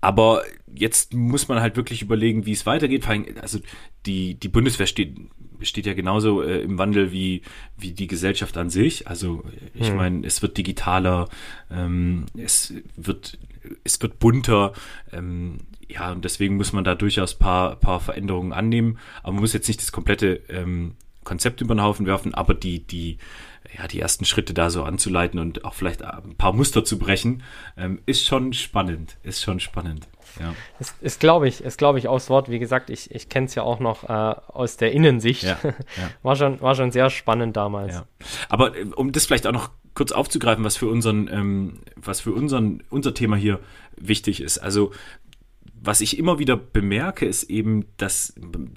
[0.00, 0.42] aber
[0.74, 3.04] jetzt muss man halt wirklich überlegen, wie es weitergeht.
[3.04, 3.58] Vor allem, also
[4.06, 5.16] die, die Bundeswehr steht
[5.60, 7.40] steht ja genauso äh, im Wandel wie,
[7.78, 9.08] wie die Gesellschaft an sich.
[9.08, 9.96] Also ich hm.
[9.96, 11.28] meine, es wird digitaler,
[11.70, 13.38] ähm, es wird
[13.84, 14.72] es wird bunter.
[15.12, 15.58] Ähm,
[15.88, 18.98] ja, und deswegen muss man da durchaus paar, paar Veränderungen annehmen.
[19.22, 22.86] Aber man muss jetzt nicht das komplette ähm, Konzept über den Haufen werfen, aber die,
[22.86, 23.18] die,
[23.76, 27.42] ja, die ersten Schritte da so anzuleiten und auch vielleicht ein paar Muster zu brechen,
[27.76, 29.16] ähm, ist schon spannend.
[29.22, 30.06] Ist schon spannend.
[30.40, 30.54] Ja.
[30.80, 32.50] Es ist, glaube ich, ist, glaube ich, aufs Wort.
[32.50, 35.44] Wie gesagt, ich, ich kenne es ja auch noch äh, aus der Innensicht.
[35.44, 35.74] Ja, ja.
[36.22, 37.94] War, schon, war schon sehr spannend damals.
[37.94, 38.06] Ja.
[38.48, 42.32] Aber äh, um das vielleicht auch noch kurz aufzugreifen, was für unseren, ähm, was für
[42.32, 43.60] unseren, unser Thema hier
[43.96, 44.58] wichtig ist.
[44.58, 44.92] Also
[45.86, 48.32] was ich immer wieder bemerke, ist eben, dass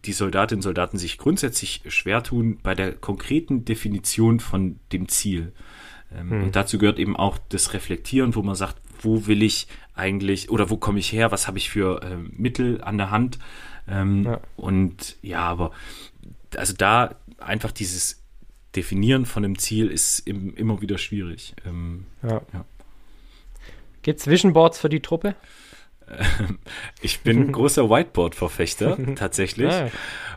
[0.06, 5.54] die Soldatinnen und Soldaten sich grundsätzlich schwer tun bei der konkreten Definition von dem Ziel.
[6.14, 6.44] Ähm, hm.
[6.44, 10.70] Und dazu gehört eben auch das Reflektieren, wo man sagt, wo will ich eigentlich oder
[10.70, 13.40] wo komme ich her, was habe ich für äh, Mittel an der Hand.
[13.88, 14.42] Ähm, ja.
[14.58, 15.72] Und ja, aber
[16.58, 18.22] also da einfach dieses
[18.78, 21.56] Definieren von einem Ziel ist im, immer wieder schwierig.
[21.66, 22.42] Ähm, ja.
[22.54, 22.66] ja.
[24.04, 25.36] Gibt es Vision für die Truppe?
[27.02, 29.74] Ich bin großer Whiteboard-Verfechter, tatsächlich.
[29.74, 29.90] Ah.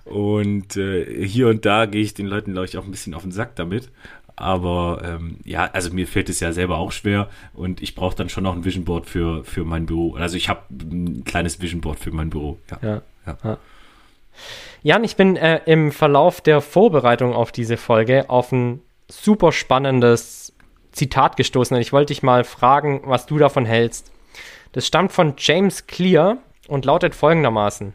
[0.05, 3.22] Und äh, hier und da gehe ich den Leuten, glaube ich, auch ein bisschen auf
[3.22, 3.91] den Sack damit.
[4.34, 8.30] Aber ähm, ja, also mir fällt es ja selber auch schwer und ich brauche dann
[8.30, 10.14] schon noch ein Vision Board für, für mein Büro.
[10.14, 12.59] Also ich habe ein kleines Vision Board für mein Büro.
[12.82, 13.03] Ja.
[13.26, 13.36] ja.
[13.45, 13.59] ja.
[14.83, 20.55] Jan, ich bin äh, im Verlauf der Vorbereitung auf diese Folge auf ein super spannendes
[20.93, 24.12] Zitat gestoßen und ich wollte dich mal fragen, was du davon hältst.
[24.72, 27.93] Das stammt von James Clear und lautet folgendermaßen.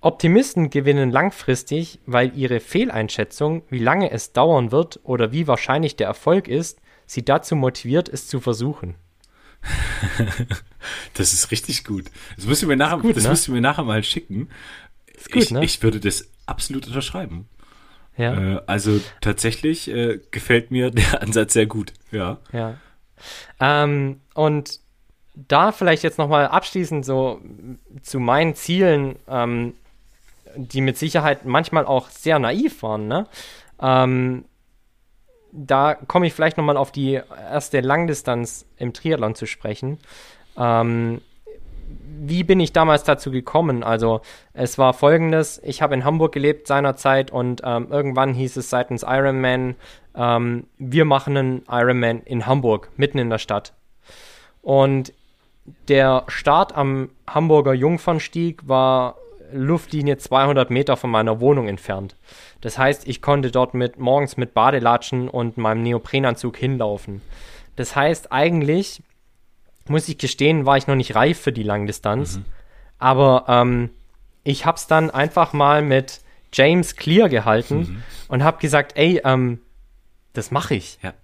[0.00, 6.08] Optimisten gewinnen langfristig, weil ihre Fehleinschätzung, wie lange es dauern wird oder wie wahrscheinlich der
[6.08, 8.96] Erfolg ist, sie dazu motiviert, es zu versuchen.
[11.14, 12.06] das ist richtig gut.
[12.34, 13.30] Das müssen wir nachher, gut, das ne?
[13.30, 14.48] müssen wir nachher mal schicken.
[15.30, 15.64] Gut, ich, ne?
[15.64, 17.48] ich würde das absolut unterschreiben.
[18.16, 18.56] Ja.
[18.56, 21.92] Äh, also tatsächlich äh, gefällt mir der Ansatz sehr gut.
[22.10, 22.38] Ja.
[22.52, 22.74] Ja.
[23.60, 24.80] Ähm, und
[25.34, 27.40] da vielleicht jetzt nochmal abschließend so
[28.02, 29.16] zu meinen Zielen.
[29.28, 29.74] Ähm,
[30.56, 33.26] die mit Sicherheit manchmal auch sehr naiv waren, ne?
[33.80, 34.44] Ähm,
[35.52, 39.98] da komme ich vielleicht nochmal auf die erste Langdistanz im Triathlon zu sprechen.
[40.56, 41.20] Ähm,
[42.24, 43.82] wie bin ich damals dazu gekommen?
[43.82, 44.20] Also
[44.52, 49.02] es war folgendes, ich habe in Hamburg gelebt seinerzeit und ähm, irgendwann hieß es seitens
[49.02, 49.74] Ironman,
[50.14, 53.72] ähm, wir machen einen Ironman in Hamburg, mitten in der Stadt.
[54.62, 55.12] Und
[55.88, 59.16] der Start am Hamburger Jungfernstieg war
[59.52, 62.16] Luftlinie 200 Meter von meiner Wohnung entfernt.
[62.60, 67.20] Das heißt, ich konnte dort mit, morgens mit Badelatschen und meinem Neoprenanzug hinlaufen.
[67.76, 69.02] Das heißt, eigentlich,
[69.88, 72.36] muss ich gestehen, war ich noch nicht reif für die Langdistanz.
[72.36, 72.44] Mhm.
[72.98, 73.90] Aber ähm,
[74.44, 76.20] ich habe es dann einfach mal mit
[76.52, 78.02] James Clear gehalten mhm.
[78.28, 79.60] und habe gesagt, ey, ähm,
[80.32, 80.98] das mache ich.
[81.02, 81.14] Ja.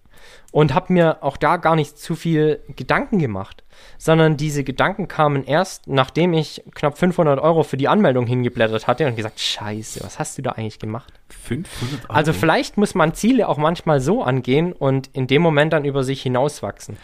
[0.51, 3.63] Und habe mir auch da gar nicht zu viel Gedanken gemacht
[3.97, 9.07] sondern diese Gedanken kamen erst, nachdem ich knapp 500 Euro für die Anmeldung hingeblättert hatte
[9.07, 11.13] und gesagt, scheiße, was hast du da eigentlich gemacht?
[11.29, 12.13] 500 Euro?
[12.13, 16.05] Also vielleicht muss man Ziele auch manchmal so angehen und in dem Moment dann über
[16.05, 16.97] sich hinauswachsen.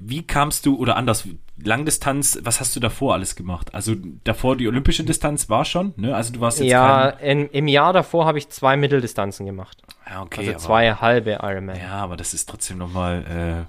[0.00, 1.28] Wie kamst du, oder anders,
[1.62, 3.74] Langdistanz, was hast du davor alles gemacht?
[3.74, 6.14] Also davor die olympische Distanz war schon, ne?
[6.14, 9.82] Also du warst jetzt Ja, in, im Jahr davor habe ich zwei Mitteldistanzen gemacht.
[10.08, 10.48] Ja, okay.
[10.48, 11.78] Also zwei halbe Ironman.
[11.78, 13.66] Ja, aber das ist trotzdem nochmal,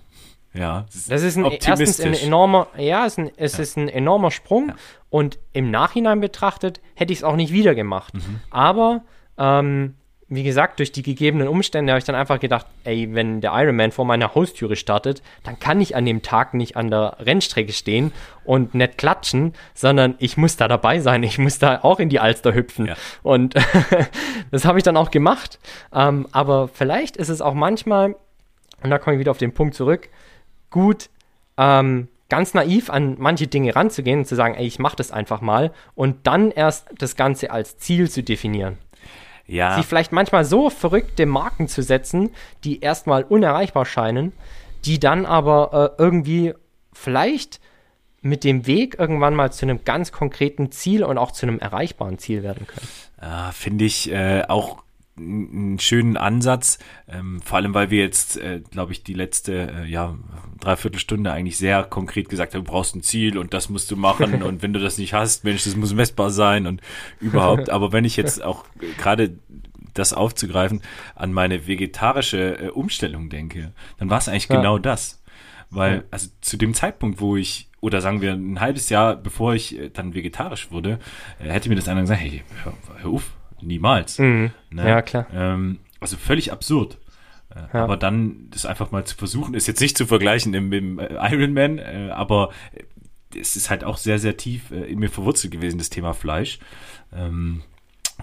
[0.54, 3.58] äh, ja, das ist, das ist ein, erstens ein enormer, ja, es, ist ein, es
[3.58, 3.64] ja.
[3.64, 4.76] ist ein enormer Sprung ja.
[5.10, 8.14] und im Nachhinein betrachtet hätte ich es auch nicht wieder gemacht.
[8.14, 8.40] Mhm.
[8.50, 9.04] Aber
[9.38, 9.96] ähm,
[10.28, 13.92] wie gesagt, durch die gegebenen Umstände habe ich dann einfach gedacht, ey, wenn der Ironman
[13.92, 18.12] vor meiner Haustüre startet, dann kann ich an dem Tag nicht an der Rennstrecke stehen
[18.44, 21.22] und nicht klatschen, sondern ich muss da dabei sein.
[21.22, 22.88] Ich muss da auch in die Alster hüpfen.
[22.88, 22.96] Ja.
[23.22, 23.54] Und
[24.52, 25.60] das habe ich dann auch gemacht.
[25.94, 28.16] Ähm, aber vielleicht ist es auch manchmal,
[28.82, 30.10] und da komme ich wieder auf den Punkt zurück,
[30.72, 31.10] gut,
[31.58, 35.42] ähm, ganz naiv an manche Dinge ranzugehen und zu sagen, ey, ich mache das einfach
[35.42, 38.80] mal und dann erst das Ganze als Ziel zu definieren.
[39.48, 39.76] Ja.
[39.76, 42.32] Sich vielleicht manchmal so verrückte Marken zu setzen,
[42.64, 44.34] die erstmal unerreichbar scheinen,
[44.86, 46.54] die dann aber äh, irgendwie
[46.94, 47.60] vielleicht
[48.22, 52.18] mit dem Weg irgendwann mal zu einem ganz konkreten Ziel und auch zu einem erreichbaren
[52.18, 52.88] Ziel werden können.
[53.18, 54.85] Ah, Finde ich äh, auch
[55.18, 59.86] einen schönen Ansatz, ähm, vor allem weil wir jetzt, äh, glaube ich, die letzte äh,
[59.86, 60.18] ja
[60.60, 64.44] Dreiviertelstunde eigentlich sehr konkret gesagt haben, du brauchst ein Ziel und das musst du machen
[64.44, 66.82] und wenn du das nicht hast, Mensch, das muss messbar sein und
[67.20, 67.70] überhaupt.
[67.70, 68.66] Aber wenn ich jetzt auch
[68.98, 69.38] gerade
[69.94, 70.82] das aufzugreifen
[71.16, 74.58] an meine vegetarische äh, Umstellung denke, dann war es eigentlich ja.
[74.58, 75.24] genau das,
[75.70, 79.80] weil also zu dem Zeitpunkt, wo ich oder sagen wir ein halbes Jahr bevor ich
[79.80, 81.00] äh, dann vegetarisch wurde,
[81.40, 83.32] äh, hätte mir das einer gesagt, hey, hör, hör auf,
[83.62, 84.20] niemals.
[84.20, 84.52] Mhm.
[84.70, 84.88] Ne?
[84.88, 85.28] Ja, klar.
[85.34, 86.98] Ähm, also völlig absurd.
[87.50, 87.84] Äh, Ja.
[87.84, 91.08] Aber dann das einfach mal zu versuchen, ist jetzt nicht zu vergleichen im, im äh,
[91.32, 92.84] Ironman, äh, aber äh,
[93.40, 96.60] es ist halt auch sehr, sehr tief äh, in mir verwurzelt gewesen, das Thema Fleisch.
[97.14, 97.64] Ähm,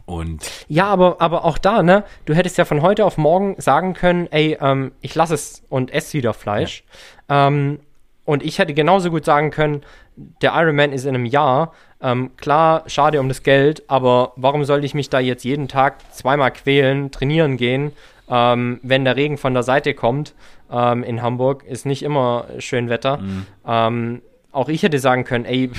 [0.06, 2.04] und Ja, aber, aber auch da, ne?
[2.24, 5.90] Du hättest ja von heute auf morgen sagen können, ey, ähm, ich lasse es und
[5.92, 6.84] esse wieder Fleisch.
[7.28, 7.78] Ähm,
[8.24, 9.82] und ich hätte genauso gut sagen können,
[10.16, 11.72] der Ironman ist in einem Jahr.
[12.00, 15.96] Ähm, klar, schade um das Geld, aber warum sollte ich mich da jetzt jeden Tag
[16.12, 17.92] zweimal quälen, trainieren gehen,
[18.28, 20.34] ähm, wenn der Regen von der Seite kommt?
[20.70, 23.20] Ähm, in Hamburg ist nicht immer schön Wetter.
[23.66, 25.70] Ähm, auch ich hätte sagen können, ey,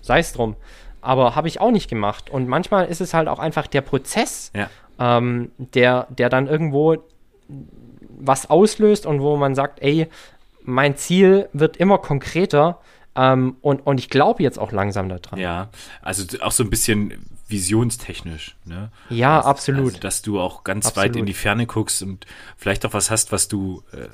[0.00, 0.56] sei es drum.
[1.00, 2.30] Aber habe ich auch nicht gemacht.
[2.30, 6.96] Und manchmal ist es halt auch einfach der Prozess, ja, ähm, der, der dann irgendwo
[8.16, 10.08] was auslöst und wo man sagt, ey,
[10.62, 12.78] mein Ziel wird immer konkreter
[13.16, 15.38] ähm, und, und ich glaube jetzt auch langsam daran.
[15.38, 15.68] ja,
[16.02, 18.56] also auch so ein bisschen visionstechnisch.
[18.64, 18.90] Ne?
[19.10, 19.86] Ja, Also- absolut.
[19.86, 21.10] Also, dass du auch ganz Absolut.
[21.10, 24.08] weit in die Ferne guckst und vielleicht auch was hast, was du äh,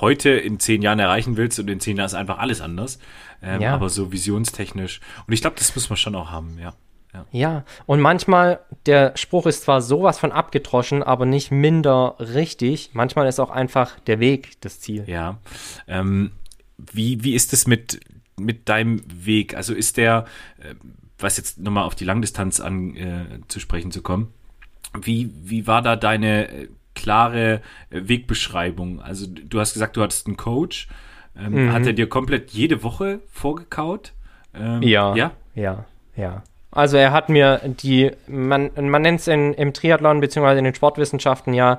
[0.00, 2.98] heute in zehn Jahren erreichen willst und in zehn Jahren ist einfach alles anders.
[3.42, 3.74] Ähm, Ja.
[3.74, 5.00] Aber so visionstechnisch.
[5.26, 6.74] Und ich glaube, das muss man schon auch haben, ja.
[7.12, 7.26] ja.
[7.32, 12.90] Ja, und manchmal, der Spruch ist zwar sowas von abgedroschen, aber nicht minder richtig.
[12.92, 15.04] Manchmal ist auch einfach der Weg das Ziel.
[15.06, 15.38] Ja.
[15.88, 16.32] Ähm,
[16.76, 18.00] wie, wie ist es mit,
[18.38, 19.56] mit deinem Weg?
[19.56, 20.24] Also ist der,
[20.58, 20.74] äh,
[21.18, 24.32] was jetzt nochmal auf die Langdistanz an äh, zu sprechen zu kommen,
[25.00, 27.60] wie, wie war da deine äh, klare
[27.90, 29.00] äh, Wegbeschreibung?
[29.00, 30.88] Also du hast gesagt, du hattest einen Coach.
[31.36, 31.72] Ähm, Mhm.
[31.72, 34.12] Hat er dir komplett jede Woche vorgekaut?
[34.54, 35.14] Ähm, Ja.
[35.16, 35.32] Ja?
[35.54, 35.84] Ja,
[36.16, 36.42] ja.
[36.70, 41.54] Also er hat mir die, man, man nennt es im Triathlon beziehungsweise in den Sportwissenschaften
[41.54, 41.78] ja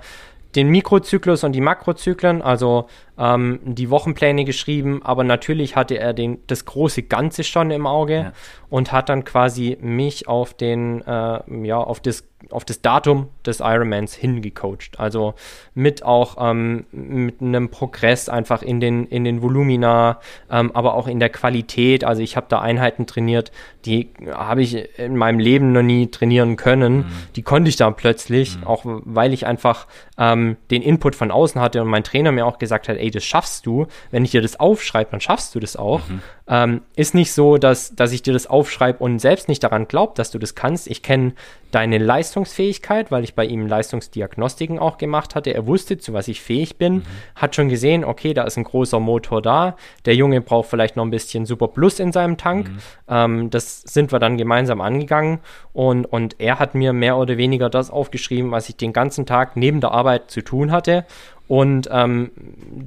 [0.56, 2.88] den Mikrozyklus und die Makrozyklen, also
[3.18, 8.16] ähm, die Wochenpläne geschrieben, aber natürlich hatte er den, das große Ganze schon im Auge
[8.16, 8.32] Ja.
[8.70, 13.60] und hat dann quasi mich auf den, äh, ja, auf das, auf das Datum des
[13.60, 15.00] Ironmans hingecoacht.
[15.00, 15.34] Also
[15.74, 20.20] mit auch ähm, mit einem Progress einfach in den, in den Volumina,
[20.52, 22.04] ähm, aber auch in der Qualität.
[22.04, 23.52] Also ich habe da Einheiten trainiert,
[23.86, 27.06] die habe ich in meinem Leben noch nie trainieren können.
[27.36, 31.82] Die konnte ich dann plötzlich, auch weil ich einfach ähm, den Input von außen hatte
[31.82, 33.88] und mein Trainer mir auch gesagt hat, ey, das schaffst du.
[34.12, 36.02] Wenn ich dir das aufschreibe, dann schaffst du das auch.
[36.48, 40.14] Ähm, ist nicht so, dass, dass ich dir das aufschreibe und selbst nicht daran glaube,
[40.16, 40.88] dass du das kannst.
[40.88, 41.34] Ich kenne
[41.72, 45.54] deine Leistungsfähigkeit, weil ich bei ihm Leistungsdiagnostiken auch gemacht hatte.
[45.54, 47.04] Er wusste, zu was ich fähig bin,
[47.36, 49.76] hat schon gesehen, okay, da ist ein großer Motor da.
[50.06, 52.72] Der Junge braucht vielleicht noch ein bisschen Super Plus in seinem Tank.
[53.08, 55.40] Ähm, das sind wir dann gemeinsam angegangen
[55.72, 59.56] und, und er hat mir mehr oder weniger das aufgeschrieben, was ich den ganzen Tag
[59.56, 61.06] neben der Arbeit zu tun hatte.
[61.48, 62.32] Und ähm,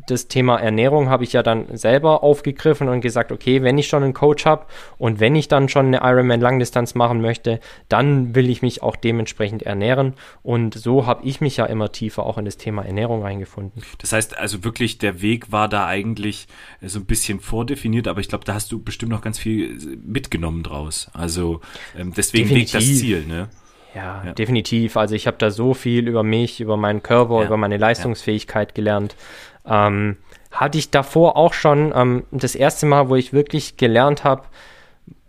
[0.09, 4.03] das Thema Ernährung habe ich ja dann selber aufgegriffen und gesagt, okay, wenn ich schon
[4.03, 4.67] einen Coach habe
[4.99, 8.97] und wenn ich dann schon eine Ironman Langdistanz machen möchte, dann will ich mich auch
[8.97, 10.15] dementsprechend ernähren.
[10.43, 13.83] Und so habe ich mich ja immer tiefer auch in das Thema Ernährung reingefunden.
[13.99, 16.49] Das heißt also wirklich, der Weg war da eigentlich
[16.81, 19.79] äh, so ein bisschen vordefiniert, aber ich glaube, da hast du bestimmt noch ganz viel
[19.79, 21.11] äh, mitgenommen draus.
[21.13, 21.61] Also
[21.97, 22.85] ähm, deswegen Weg das.
[22.85, 23.49] Ziel, ne?
[23.95, 24.32] Ja, Ja.
[24.32, 24.97] definitiv.
[24.97, 28.74] Also ich habe da so viel über mich, über meinen Körper, Ja, über meine Leistungsfähigkeit
[28.74, 29.16] gelernt.
[29.66, 30.16] Ähm,
[30.51, 34.43] hatte ich davor auch schon ähm, das erste Mal, wo ich wirklich gelernt habe,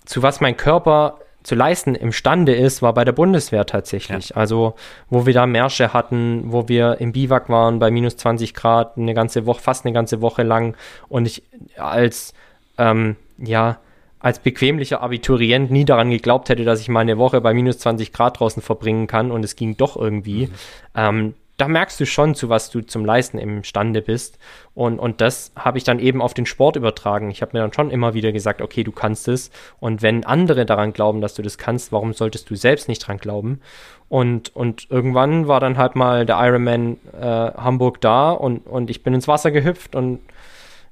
[0.05, 4.35] zu was mein Körper zu leisten imstande ist, war bei der Bundeswehr tatsächlich.
[4.35, 4.75] Also,
[5.09, 9.13] wo wir da Märsche hatten, wo wir im Biwak waren bei minus 20 Grad, eine
[9.13, 10.75] ganze Woche, fast eine ganze Woche lang
[11.07, 11.43] und ich
[11.77, 12.33] als,
[12.77, 13.77] ähm, ja,
[14.19, 18.11] als bequemlicher Abiturient nie daran geglaubt hätte, dass ich mal eine Woche bei minus 20
[18.11, 20.49] Grad draußen verbringen kann und es ging doch irgendwie.
[20.95, 24.39] Ähm, da merkst du schon, zu was du zum Leisten imstande bist.
[24.73, 27.29] Und, und das habe ich dann eben auf den Sport übertragen.
[27.31, 29.51] Ich habe mir dann schon immer wieder gesagt, okay, du kannst es.
[29.81, 33.17] Und wenn andere daran glauben, dass du das kannst, warum solltest du selbst nicht dran
[33.17, 33.59] glauben?
[34.07, 39.03] Und, und irgendwann war dann halt mal der Ironman äh, Hamburg da und, und ich
[39.03, 40.19] bin ins Wasser gehüpft und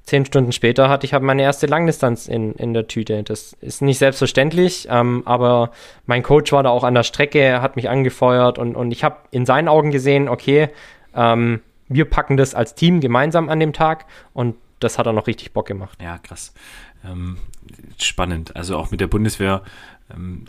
[0.08, 3.22] zehn Stunden später hatte ich halt meine erste Langdistanz in, in der Tüte.
[3.22, 5.70] Das ist nicht selbstverständlich, ähm, aber
[6.06, 9.16] mein Coach war da auch an der Strecke, hat mich angefeuert und, und ich habe
[9.30, 10.70] in seinen Augen gesehen, okay,
[11.14, 15.26] ähm, wir packen das als Team gemeinsam an dem Tag und das hat er noch
[15.26, 15.98] richtig Bock gemacht.
[16.02, 16.54] Ja, krass.
[17.04, 17.38] Ähm,
[17.98, 18.56] spannend.
[18.56, 19.62] Also auch mit der Bundeswehr
[20.14, 20.46] ähm,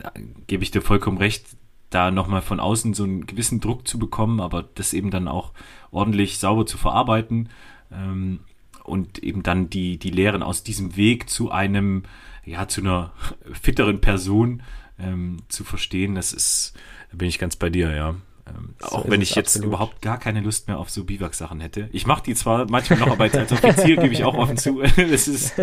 [0.47, 1.45] gebe ich dir vollkommen recht,
[1.89, 5.51] da nochmal von außen so einen gewissen Druck zu bekommen, aber das eben dann auch
[5.91, 7.49] ordentlich sauber zu verarbeiten
[7.91, 8.41] ähm,
[8.84, 12.04] und eben dann die, die Lehren aus diesem Weg zu einem,
[12.46, 13.14] ja, zu einer
[13.54, 14.64] fitteren Person
[15.00, 16.74] ähm, zu verstehen, das ist,
[17.12, 18.16] da bin ich ganz bei dir, ja.
[18.50, 19.68] Ähm, so auch wenn ich jetzt absolut.
[19.68, 21.90] überhaupt gar keine Lust mehr auf so Biwak-Sachen hätte.
[21.92, 24.82] Ich mache die zwar manchmal noch, aber als Offizier gebe ich auch offen zu.
[24.98, 25.54] Es ist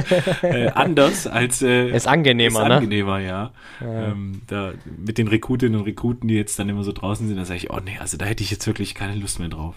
[0.43, 2.75] äh, anders als äh, ist angenehmer, ist ne?
[2.75, 3.53] angenehmer, ja.
[3.81, 4.09] ja.
[4.09, 7.45] Ähm, da mit den Rekrutinnen und Rekruten, die jetzt dann immer so draußen sind, da
[7.45, 9.77] sage ich, oh nee, also da hätte ich jetzt wirklich keine Lust mehr drauf.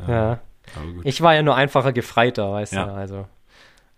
[0.00, 0.40] Ähm, ja.
[1.04, 2.86] Ich war ja nur einfacher Gefreiter, weißt ja.
[2.86, 3.26] du, also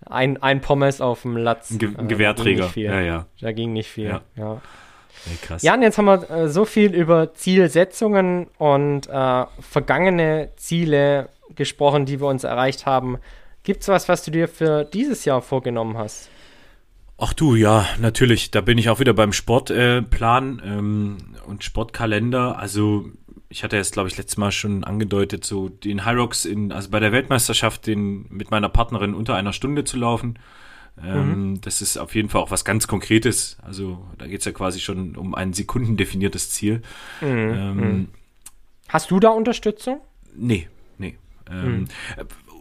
[0.07, 1.71] ein, ein Pommes auf dem Latz.
[1.71, 2.71] Ein, Ge ein äh, Gewehrträger.
[2.77, 3.27] Ja, ja.
[3.41, 4.09] Da ging nicht viel.
[4.09, 4.21] Ja.
[4.37, 4.61] ja.
[5.27, 5.63] Nee, krass.
[5.63, 12.21] Jan, jetzt haben wir äh, so viel über Zielsetzungen und äh, vergangene Ziele gesprochen, die
[12.21, 13.19] wir uns erreicht haben.
[13.65, 16.31] Gibt es was, was du dir für dieses Jahr vorgenommen hast?
[17.19, 18.53] Ach du, ja, natürlich.
[18.53, 21.17] Da bin ich auch wieder beim Sportplan äh, ähm,
[21.47, 22.59] und Sportkalender.
[22.59, 23.07] Also
[23.49, 27.01] ich hatte jetzt, glaube ich, letztes Mal schon angedeutet, so den Rocks in, also bei
[27.01, 30.39] der Weltmeisterschaft den mit meiner Partnerin unter einer Stunde zu laufen.
[31.03, 31.61] Ähm, mhm.
[31.61, 33.57] Das ist auf jeden Fall auch was ganz Konkretes.
[33.63, 36.83] Also da geht es ja quasi schon um ein sekundendefiniertes Ziel.
[37.21, 37.29] Mhm.
[37.29, 38.09] Ähm, mhm.
[38.89, 40.01] Hast du da Unterstützung?
[40.35, 40.69] Nee,
[40.99, 41.17] nee.
[41.51, 41.89] Ähm, mhm.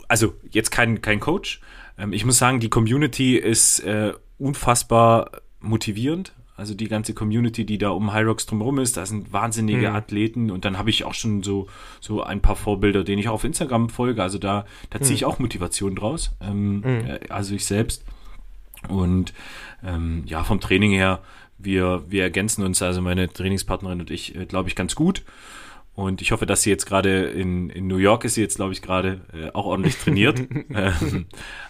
[0.07, 1.61] Also jetzt kein, kein Coach.
[1.97, 6.33] Ähm, ich muss sagen, die Community ist äh, unfassbar motivierend.
[6.57, 9.95] Also die ganze Community, die da um Hyrox drumherum ist, da sind wahnsinnige mhm.
[9.95, 11.67] Athleten und dann habe ich auch schon so,
[12.01, 14.23] so ein paar Vorbilder, denen ich auch auf Instagram folge.
[14.23, 15.27] Also da, da ziehe ich mhm.
[15.27, 16.35] auch Motivation draus.
[16.41, 16.83] Ähm, mhm.
[16.83, 18.03] Äh, also ich selbst.
[18.89, 19.33] Und
[19.85, 21.21] ähm, ja, vom Training her,
[21.59, 25.23] wir, wir ergänzen uns, also meine Trainingspartnerin und ich, äh, glaube ich, ganz gut.
[25.93, 28.71] Und ich hoffe, dass sie jetzt gerade in, in New York ist, sie jetzt, glaube
[28.71, 30.39] ich, gerade äh, auch ordentlich trainiert.
[30.73, 31.25] ähm,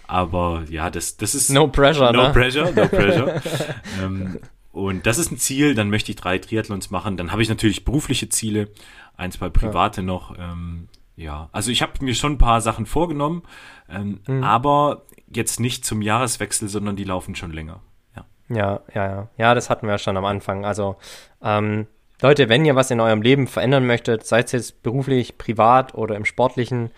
[0.05, 1.49] aber ja, das, das ist.
[1.49, 2.33] No pressure, No ne?
[2.33, 3.41] pressure, no pressure.
[4.03, 4.39] ähm,
[4.77, 7.17] und das ist ein Ziel, dann möchte ich drei Triathlons machen.
[7.17, 8.69] Dann habe ich natürlich berufliche Ziele,
[9.15, 10.05] ein, zwei private ja.
[10.07, 10.37] noch.
[10.37, 13.41] Ähm, ja, also ich habe mir schon ein paar Sachen vorgenommen,
[13.89, 14.43] ähm, mhm.
[14.43, 15.01] aber
[15.33, 17.81] jetzt nicht zum Jahreswechsel, sondern die laufen schon länger.
[18.15, 18.85] Ja, ja, ja.
[18.93, 20.63] Ja, ja das hatten wir ja schon am Anfang.
[20.63, 20.97] Also,
[21.41, 21.87] ähm,
[22.21, 26.15] Leute, wenn ihr was in eurem Leben verändern möchtet, sei es jetzt beruflich, privat oder
[26.15, 26.91] im sportlichen,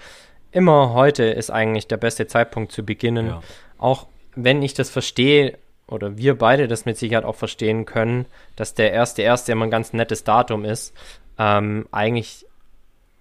[0.52, 3.28] immer heute ist eigentlich der beste Zeitpunkt zu beginnen.
[3.28, 3.42] Ja.
[3.78, 5.58] Auch wenn ich das verstehe
[5.90, 8.26] oder wir beide das mit Sicherheit auch verstehen können,
[8.56, 10.94] dass der erste erste immer ein ganz nettes Datum ist.
[11.38, 12.46] Ähm, eigentlich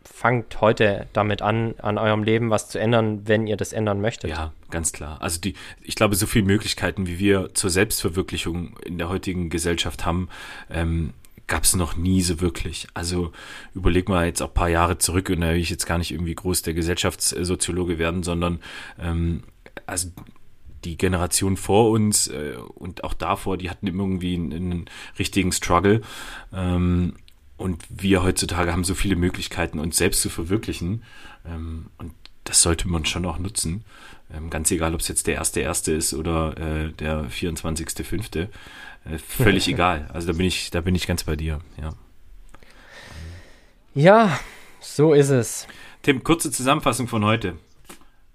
[0.05, 4.31] fangt heute damit an, an eurem Leben was zu ändern, wenn ihr das ändern möchtet.
[4.31, 5.21] Ja, ganz klar.
[5.21, 10.05] Also die, ich glaube, so viele Möglichkeiten, wie wir zur Selbstverwirklichung in der heutigen Gesellschaft
[10.05, 10.29] haben,
[10.71, 11.13] ähm,
[11.47, 12.89] gab es noch nie so wirklich.
[12.95, 13.33] Also
[13.75, 16.35] überleg mal jetzt auch paar Jahre zurück und da will ich jetzt gar nicht irgendwie
[16.35, 18.61] groß der Gesellschaftssoziologe werden, sondern
[18.99, 19.45] ähm,
[19.87, 20.09] also
[20.85, 24.85] die Generation vor uns äh, und auch davor, die hatten irgendwie einen, einen
[25.19, 26.03] richtigen Struggle.
[26.53, 27.15] Ähm,
[27.57, 31.03] und wir heutzutage haben so viele Möglichkeiten, uns selbst zu verwirklichen.
[31.45, 32.13] Ähm, und
[32.45, 33.85] das sollte man schon auch nutzen.
[34.33, 38.39] Ähm, ganz egal, ob es jetzt der erste erste ist oder äh, der 24.5.
[38.39, 38.49] Äh,
[39.19, 40.09] völlig egal.
[40.13, 41.91] Also da bin ich, da bin ich ganz bei dir, ja.
[43.95, 44.39] Ja,
[44.81, 45.67] so ist es.
[46.03, 47.57] Tim, kurze Zusammenfassung von heute.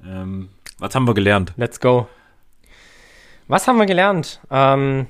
[0.05, 1.53] Ähm, was haben wir gelernt?
[1.55, 2.09] Let's go.
[3.47, 4.39] Was haben wir gelernt?
[4.49, 5.07] Ähm,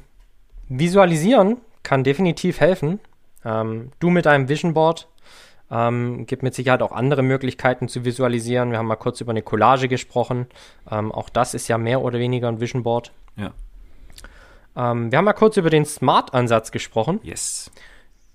[0.69, 2.99] visualisieren kann definitiv helfen.
[3.45, 5.07] Ähm, du mit deinem Vision Board
[5.69, 8.71] ähm, gibt mit Sicherheit auch andere Möglichkeiten zu visualisieren.
[8.71, 10.47] Wir haben mal kurz über eine Collage gesprochen.
[10.89, 13.11] Ähm, auch das ist ja mehr oder weniger ein Vision Board.
[13.35, 13.51] Ja.
[14.75, 17.19] Ähm, wir haben mal kurz über den Smart-Ansatz gesprochen.
[17.23, 17.71] Yes.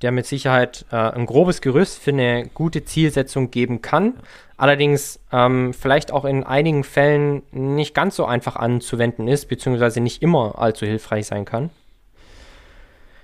[0.03, 4.15] Der mit Sicherheit äh, ein grobes Gerüst für eine gute Zielsetzung geben kann.
[4.57, 10.23] Allerdings ähm, vielleicht auch in einigen Fällen nicht ganz so einfach anzuwenden ist, beziehungsweise nicht
[10.23, 11.71] immer allzu hilfreich sein kann.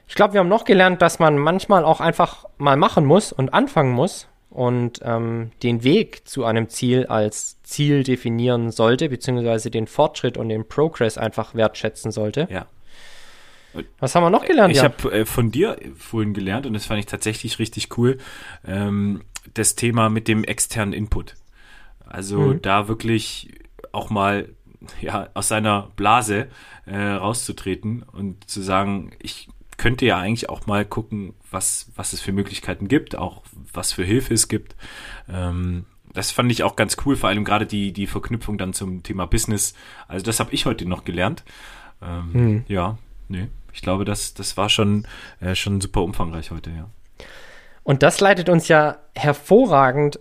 [0.06, 3.54] Ich glaube, wir haben noch gelernt, dass man manchmal auch einfach mal machen muss und
[3.54, 9.86] anfangen muss und ähm, den Weg zu einem Ziel als Ziel definieren sollte, beziehungsweise den
[9.86, 12.46] Fortschritt und den Progress einfach wertschätzen sollte.
[12.50, 12.66] Ja.
[13.98, 14.72] Was haben wir noch gelernt?
[14.72, 14.84] Ich ja?
[14.84, 18.18] habe äh, von dir vorhin gelernt und das fand ich tatsächlich richtig cool,
[18.66, 19.22] ähm,
[19.54, 21.34] das Thema mit dem externen Input.
[22.06, 22.62] Also mhm.
[22.62, 23.50] da wirklich
[23.92, 24.48] auch mal
[25.00, 26.48] ja, aus seiner Blase
[26.86, 32.20] äh, rauszutreten und zu sagen, ich könnte ja eigentlich auch mal gucken, was, was es
[32.20, 34.76] für Möglichkeiten gibt, auch was für Hilfe es gibt.
[35.28, 39.02] Ähm, das fand ich auch ganz cool, vor allem gerade die, die Verknüpfung dann zum
[39.02, 39.74] Thema Business.
[40.06, 41.42] Also das habe ich heute noch gelernt.
[42.00, 42.64] Ähm, hm.
[42.68, 42.98] Ja,
[43.28, 45.06] nee, ich glaube, das, das war schon,
[45.40, 46.88] äh, schon super umfangreich heute, ja.
[47.82, 50.18] Und das leitet uns ja hervorragend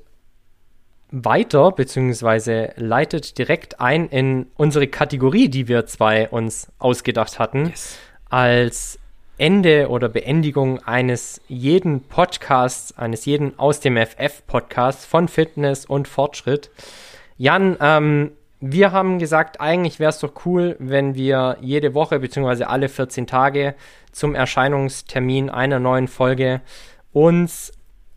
[1.11, 7.97] weiter, beziehungsweise leitet direkt ein in unsere Kategorie, die wir zwei uns ausgedacht hatten, yes.
[8.29, 8.99] als
[9.37, 16.71] Ende oder Beendigung eines jeden Podcasts, eines jeden aus dem FF-Podcasts von Fitness und Fortschritt.
[17.37, 18.31] Jan, ähm,
[18.65, 22.63] wir haben gesagt, eigentlich wäre es doch cool, wenn wir jede Woche bzw.
[22.63, 23.75] alle 14 Tage
[24.13, 26.61] zum Erscheinungstermin einer neuen Folge
[27.11, 27.73] uns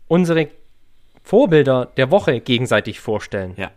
[0.07, 0.47] unsere
[1.21, 3.55] Vorbilder der Woche gegenseitig vorstellen.
[3.57, 3.71] Ja.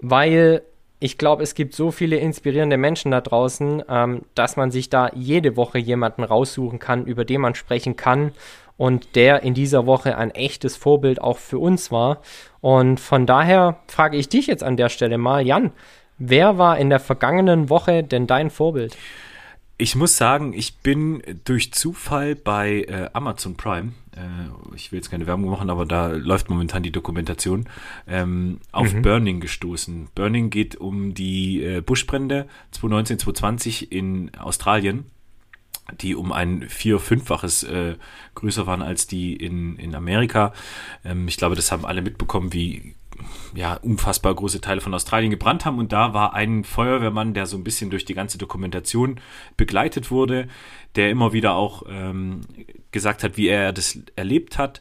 [0.00, 0.62] Weil
[0.98, 5.12] ich glaube, es gibt so viele inspirierende Menschen da draußen, ähm, dass man sich da
[5.14, 8.32] jede Woche jemanden raussuchen kann, über den man sprechen kann
[8.76, 12.20] und der in dieser Woche ein echtes Vorbild auch für uns war.
[12.60, 15.72] Und von daher frage ich dich jetzt an der Stelle mal, Jan,
[16.18, 18.96] wer war in der vergangenen Woche denn dein Vorbild?
[19.80, 25.08] Ich muss sagen, ich bin durch Zufall bei äh, Amazon Prime, äh, ich will jetzt
[25.08, 27.68] keine Werbung machen, aber da läuft momentan die Dokumentation,
[28.08, 29.02] ähm, auf mhm.
[29.02, 30.08] Burning gestoßen.
[30.16, 35.04] Burning geht um die äh, Buschbrände 2019, 2020 in Australien
[36.00, 37.96] die um ein vier-, fünffaches äh,
[38.34, 40.52] größer waren als die in, in Amerika.
[41.04, 42.94] Ähm, ich glaube, das haben alle mitbekommen, wie
[43.54, 45.78] ja, unfassbar große Teile von Australien gebrannt haben.
[45.78, 49.20] Und da war ein Feuerwehrmann, der so ein bisschen durch die ganze Dokumentation
[49.56, 50.48] begleitet wurde,
[50.94, 52.42] der immer wieder auch ähm,
[52.92, 54.80] gesagt hat, wie er das erlebt hat.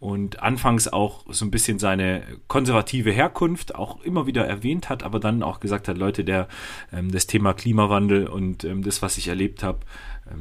[0.00, 5.18] Und anfangs auch so ein bisschen seine konservative Herkunft auch immer wieder erwähnt hat, aber
[5.18, 6.48] dann auch gesagt hat, Leute, der
[6.92, 9.80] ähm, das Thema Klimawandel und ähm, das, was ich erlebt habe,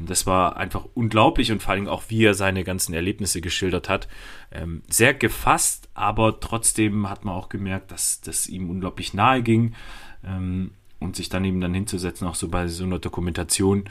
[0.05, 4.07] das war einfach unglaublich und vor allem auch, wie er seine ganzen Erlebnisse geschildert hat.
[4.51, 9.75] Ähm, sehr gefasst, aber trotzdem hat man auch gemerkt, dass das ihm unglaublich nahe ging.
[10.23, 13.89] Ähm, und sich dann eben dann hinzusetzen, auch so bei so einer Dokumentation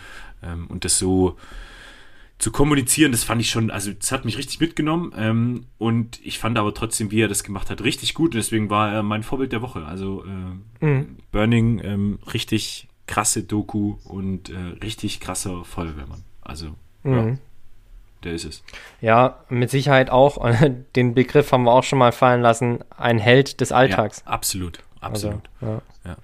[0.71, 1.37] und das so
[2.43, 6.41] zu kommunizieren, das fand ich schon, also das hat mich richtig mitgenommen ähm, und ich
[6.41, 8.35] fand aber trotzdem, wie er das gemacht hat, richtig gut.
[8.35, 9.85] Deswegen war er mein Vorbild der Woche.
[9.85, 11.19] Also äh, mhm.
[11.31, 16.25] Burning, ähm, richtig, krasse Doku und äh, richtig krasser Feuerwehrmann.
[16.41, 16.69] Also,
[17.03, 17.15] mhm.
[17.15, 17.37] ja,
[18.25, 18.63] der ist es.
[19.01, 20.39] Ja, mit Sicherheit auch.
[20.97, 22.81] Den Begriff haben wir auch schon mal fallen lassen.
[22.97, 24.23] Ein Held des Alltags.
[24.25, 25.49] Ja, absolut, absolut.
[25.61, 25.83] Also, ja.
[26.11, 26.17] ja.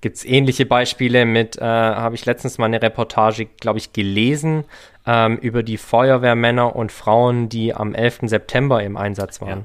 [0.00, 4.64] Gibt es ähnliche Beispiele mit, äh, habe ich letztens mal eine Reportage, glaube ich, gelesen,
[5.06, 8.20] ähm, über die Feuerwehrmänner und Frauen, die am 11.
[8.24, 9.64] September im Einsatz waren.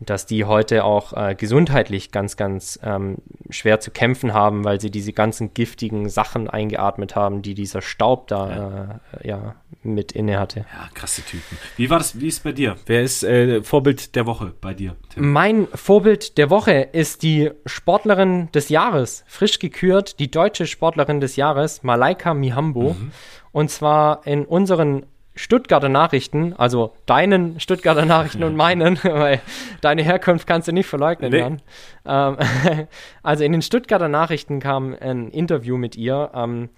[0.00, 3.16] Dass die heute auch äh, gesundheitlich ganz, ganz ähm,
[3.50, 8.28] schwer zu kämpfen haben, weil sie diese ganzen giftigen Sachen eingeatmet haben, die dieser Staub
[8.28, 10.60] da ja, äh, ja mit inne hatte.
[10.60, 11.58] Ja, krasse Typen.
[11.76, 12.76] Wie war das, wie ist es bei dir?
[12.86, 14.96] Wer ist äh, Vorbild der Woche bei dir?
[15.10, 15.32] Tim?
[15.32, 21.36] Mein Vorbild der Woche ist die Sportlerin des Jahres, frisch gekürt, die deutsche Sportlerin des
[21.36, 22.94] Jahres, Malaika Mihambo.
[22.94, 23.12] Mhm.
[23.52, 25.06] Und zwar in unseren
[25.38, 29.40] Stuttgarter Nachrichten, also deinen Stuttgarter Nachrichten und meinen, weil
[29.80, 31.38] deine Herkunft kannst du nicht verleugnen, nee.
[31.38, 31.62] Jan.
[32.04, 32.36] Ähm,
[33.22, 36.32] also in den Stuttgarter Nachrichten kam ein Interview mit ihr.
[36.34, 36.70] Ähm,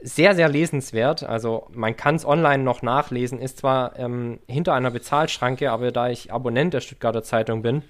[0.00, 1.24] sehr, sehr lesenswert.
[1.24, 6.08] Also man kann es online noch nachlesen, ist zwar ähm, hinter einer Bezahlschranke, aber da
[6.08, 7.82] ich Abonnent der Stuttgarter Zeitung bin,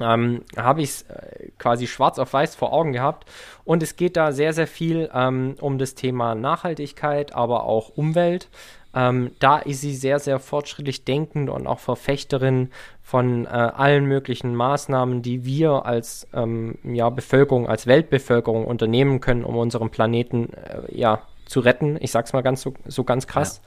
[0.00, 3.30] ähm, habe ich es äh, quasi schwarz auf weiß vor Augen gehabt.
[3.64, 8.48] Und es geht da sehr, sehr viel ähm, um das Thema Nachhaltigkeit, aber auch Umwelt.
[8.96, 12.70] Ähm, da ist sie sehr, sehr fortschrittlich denkend und auch Verfechterin
[13.02, 19.44] von äh, allen möglichen Maßnahmen, die wir als ähm, ja, Bevölkerung, als Weltbevölkerung unternehmen können,
[19.44, 21.98] um unseren Planeten äh, ja, zu retten.
[22.00, 23.60] Ich sag's mal ganz so, so ganz krass.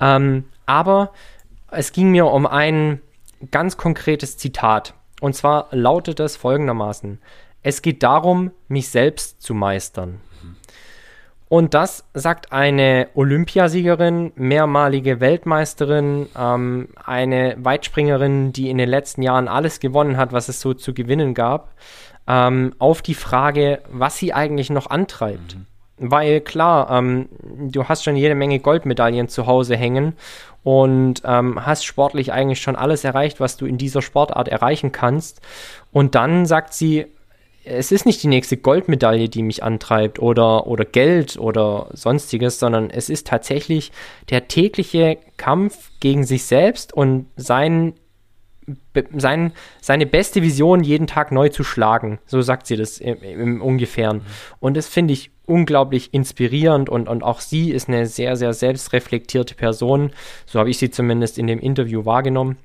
[0.00, 0.16] Ja.
[0.16, 1.12] Ähm, aber
[1.70, 3.00] es ging mir um ein
[3.52, 4.94] ganz konkretes Zitat.
[5.20, 7.20] Und zwar lautet es folgendermaßen:
[7.62, 10.20] Es geht darum, mich selbst zu meistern.
[11.48, 19.46] Und das sagt eine Olympiasiegerin, mehrmalige Weltmeisterin, ähm, eine Weitspringerin, die in den letzten Jahren
[19.46, 21.74] alles gewonnen hat, was es so zu gewinnen gab,
[22.26, 25.54] ähm, auf die Frage, was sie eigentlich noch antreibt.
[25.54, 25.66] Mhm.
[25.98, 30.14] Weil klar, ähm, du hast schon jede Menge Goldmedaillen zu Hause hängen
[30.62, 35.40] und ähm, hast sportlich eigentlich schon alles erreicht, was du in dieser Sportart erreichen kannst.
[35.92, 37.06] Und dann sagt sie,
[37.66, 42.90] es ist nicht die nächste Goldmedaille, die mich antreibt oder, oder Geld oder sonstiges, sondern
[42.90, 43.90] es ist tatsächlich
[44.30, 47.94] der tägliche Kampf gegen sich selbst und sein,
[49.16, 52.20] sein, seine beste Vision jeden Tag neu zu schlagen.
[52.26, 54.22] So sagt sie das im, im Ungefähren.
[54.60, 59.56] Und das finde ich unglaublich inspirierend und, und auch sie ist eine sehr, sehr selbstreflektierte
[59.56, 60.12] Person.
[60.46, 62.58] So habe ich sie zumindest in dem Interview wahrgenommen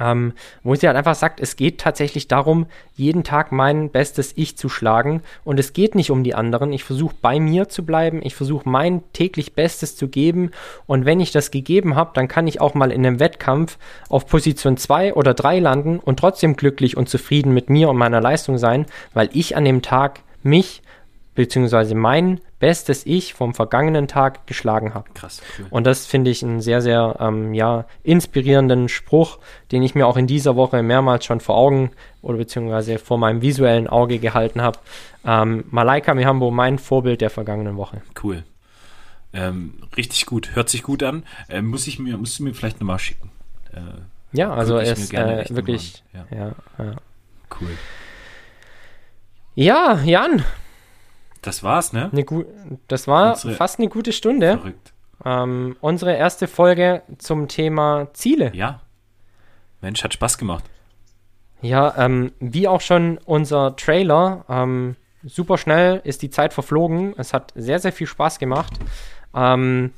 [0.00, 0.32] ähm,
[0.62, 4.68] wo sie halt einfach sagt, es geht tatsächlich darum, jeden Tag mein bestes Ich zu
[4.68, 5.22] schlagen.
[5.44, 6.72] Und es geht nicht um die anderen.
[6.72, 10.50] Ich versuche bei mir zu bleiben, ich versuche mein täglich Bestes zu geben.
[10.86, 13.78] Und wenn ich das gegeben habe, dann kann ich auch mal in einem Wettkampf
[14.08, 18.20] auf Position 2 oder 3 landen und trotzdem glücklich und zufrieden mit mir und meiner
[18.20, 20.82] Leistung sein, weil ich an dem Tag mich
[21.36, 25.08] beziehungsweise mein bestes Ich vom vergangenen Tag geschlagen habe.
[25.14, 25.40] Krass.
[25.58, 25.66] Cool.
[25.70, 29.38] Und das finde ich einen sehr, sehr ähm, ja, inspirierenden Spruch,
[29.70, 33.40] den ich mir auch in dieser Woche mehrmals schon vor Augen oder beziehungsweise vor meinem
[33.42, 34.78] visuellen Auge gehalten habe.
[35.24, 38.02] Ähm, Malaika Mihambo, mein Vorbild der vergangenen Woche.
[38.22, 38.42] Cool.
[39.32, 41.24] Ähm, richtig gut, hört sich gut an.
[41.48, 43.30] Ähm, muss ich mir, musst du mir vielleicht nochmal schicken.
[43.72, 43.80] Äh,
[44.32, 46.02] Ja, also er mir ist gerne äh, wirklich.
[46.14, 46.24] an.
[46.30, 46.96] Ja, ja.
[47.60, 47.68] Cool.
[49.54, 50.42] ja, Jan,
[51.46, 52.10] Das war's, ne?
[52.12, 52.44] eine gu
[52.88, 54.58] das war Unsere- fast eine gute Stunde.
[54.58, 54.92] Verrückt.
[55.24, 58.50] Ähm, unsere erste Folge zum Thema Ziele.
[58.54, 58.80] Ja.
[59.80, 60.64] Mensch, hat Spaß gemacht.
[61.62, 67.14] Ja, ähm, wie auch schon unser Trailer, ähm, super schnell ist die Zeit verflogen.
[67.16, 68.74] Es hat sehr, sehr viel Spaß gemacht.
[69.34, 69.92] Ähm,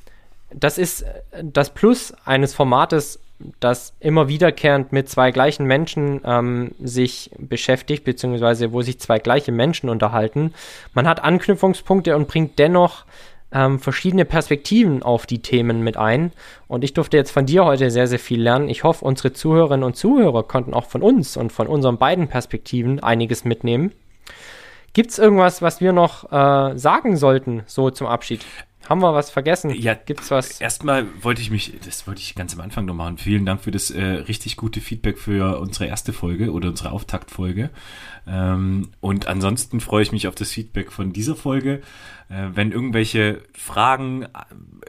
[0.54, 3.20] das ist äh, das Plus eines Formates,
[3.60, 9.52] das immer wiederkehrend mit zwei gleichen Menschen ähm, sich beschäftigt, beziehungsweise wo sich zwei gleiche
[9.52, 10.52] Menschen unterhalten.
[10.94, 13.04] Man hat Anknüpfungspunkte und bringt dennoch
[13.52, 16.32] ähm, verschiedene Perspektiven auf die Themen mit ein.
[16.66, 18.68] Und ich durfte jetzt von dir heute sehr, sehr viel lernen.
[18.68, 23.00] Ich hoffe, unsere Zuhörerinnen und Zuhörer konnten auch von uns und von unseren beiden Perspektiven
[23.00, 23.92] einiges mitnehmen.
[24.92, 28.44] Gibt es irgendwas, was wir noch äh, sagen sollten, so zum Abschied?
[28.88, 29.68] Haben wir was vergessen?
[29.70, 30.62] Ja, Gibt's was?
[30.62, 33.18] Erstmal wollte ich mich, das wollte ich ganz am Anfang noch machen.
[33.18, 37.68] Vielen Dank für das äh, richtig gute Feedback für unsere erste Folge oder unsere Auftaktfolge.
[38.26, 41.82] Ähm, und ansonsten freue ich mich auf das Feedback von dieser Folge.
[42.30, 44.26] Äh, wenn irgendwelche Fragen,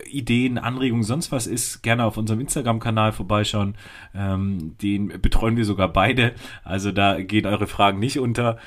[0.06, 3.76] Ideen, Anregungen, sonst was ist, gerne auf unserem Instagram-Kanal vorbeischauen.
[4.14, 6.34] Ähm, den betreuen wir sogar beide.
[6.64, 8.58] Also da gehen eure Fragen nicht unter.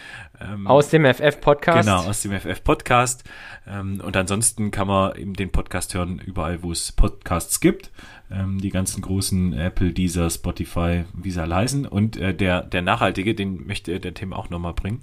[0.40, 1.86] Ähm, Aus dem FF-Podcast.
[1.86, 3.24] Genau, aus dem FF-Podcast.
[3.66, 7.90] Ähm, und ansonsten kann man eben den Podcast hören, überall, wo es Podcasts gibt.
[8.30, 11.86] Ähm, die ganzen großen Apple, Deezer, Spotify, wie sie alle heißen.
[11.86, 15.02] Und äh, der, der Nachhaltige, den möchte der Tim auch nochmal bringen.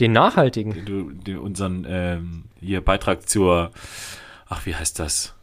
[0.00, 0.84] Den nachhaltigen.
[0.84, 3.70] Den, den, unseren ähm, hier Beitrag zur,
[4.48, 5.34] ach, wie heißt das?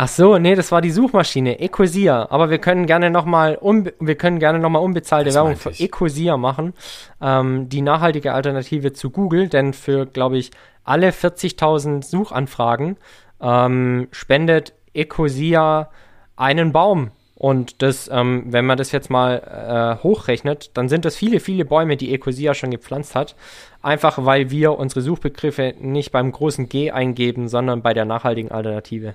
[0.00, 2.28] Ach so, nee, das war die Suchmaschine, Ecosia.
[2.30, 3.58] Aber wir können gerne nochmal
[3.98, 5.70] wir können gerne noch mal unbezahlte Das Werbung für.
[5.70, 6.72] Ecosia machen.
[7.20, 10.52] Ähm, die nachhaltige Alternative zu Google, denn für, glaube ich,
[10.84, 12.96] alle 40.000 Suchanfragen
[13.40, 15.90] ähm, spendet Ecosia
[16.36, 17.10] einen Baum.
[17.38, 21.64] Und das, ähm, wenn man das jetzt mal äh, hochrechnet, dann sind das viele, viele
[21.64, 23.36] Bäume, die Ecosia schon gepflanzt hat.
[23.80, 29.14] Einfach weil wir unsere Suchbegriffe nicht beim großen G eingeben, sondern bei der nachhaltigen Alternative.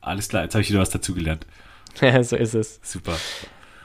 [0.00, 1.46] Alles klar, jetzt habe ich wieder was dazugelernt.
[2.22, 2.80] so ist es.
[2.82, 3.16] Super.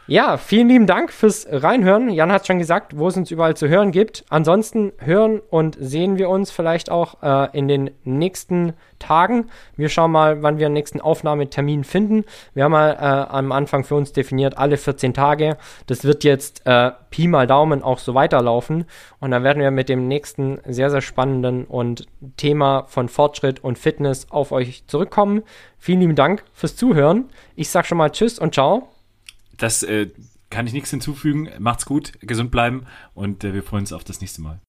[0.09, 2.09] Ja, vielen lieben Dank fürs Reinhören.
[2.09, 4.23] Jan hat schon gesagt, wo es uns überall zu hören gibt.
[4.29, 9.49] Ansonsten hören und sehen wir uns vielleicht auch äh, in den nächsten Tagen.
[9.75, 12.23] Wir schauen mal, wann wir den nächsten Aufnahmetermin finden.
[12.53, 15.57] Wir haben mal äh, am Anfang für uns definiert, alle 14 Tage.
[15.87, 18.85] Das wird jetzt äh, Pi mal Daumen auch so weiterlaufen.
[19.19, 23.77] Und dann werden wir mit dem nächsten sehr, sehr spannenden und Thema von Fortschritt und
[23.77, 25.43] Fitness auf euch zurückkommen.
[25.77, 27.25] Vielen lieben Dank fürs Zuhören.
[27.57, 28.87] Ich sag schon mal Tschüss und Ciao
[29.57, 30.09] das äh,
[30.49, 31.49] kann ich nichts hinzufügen.
[31.59, 34.59] Macht's gut, gesund bleiben und äh, wir freuen uns auf das nächste Mal.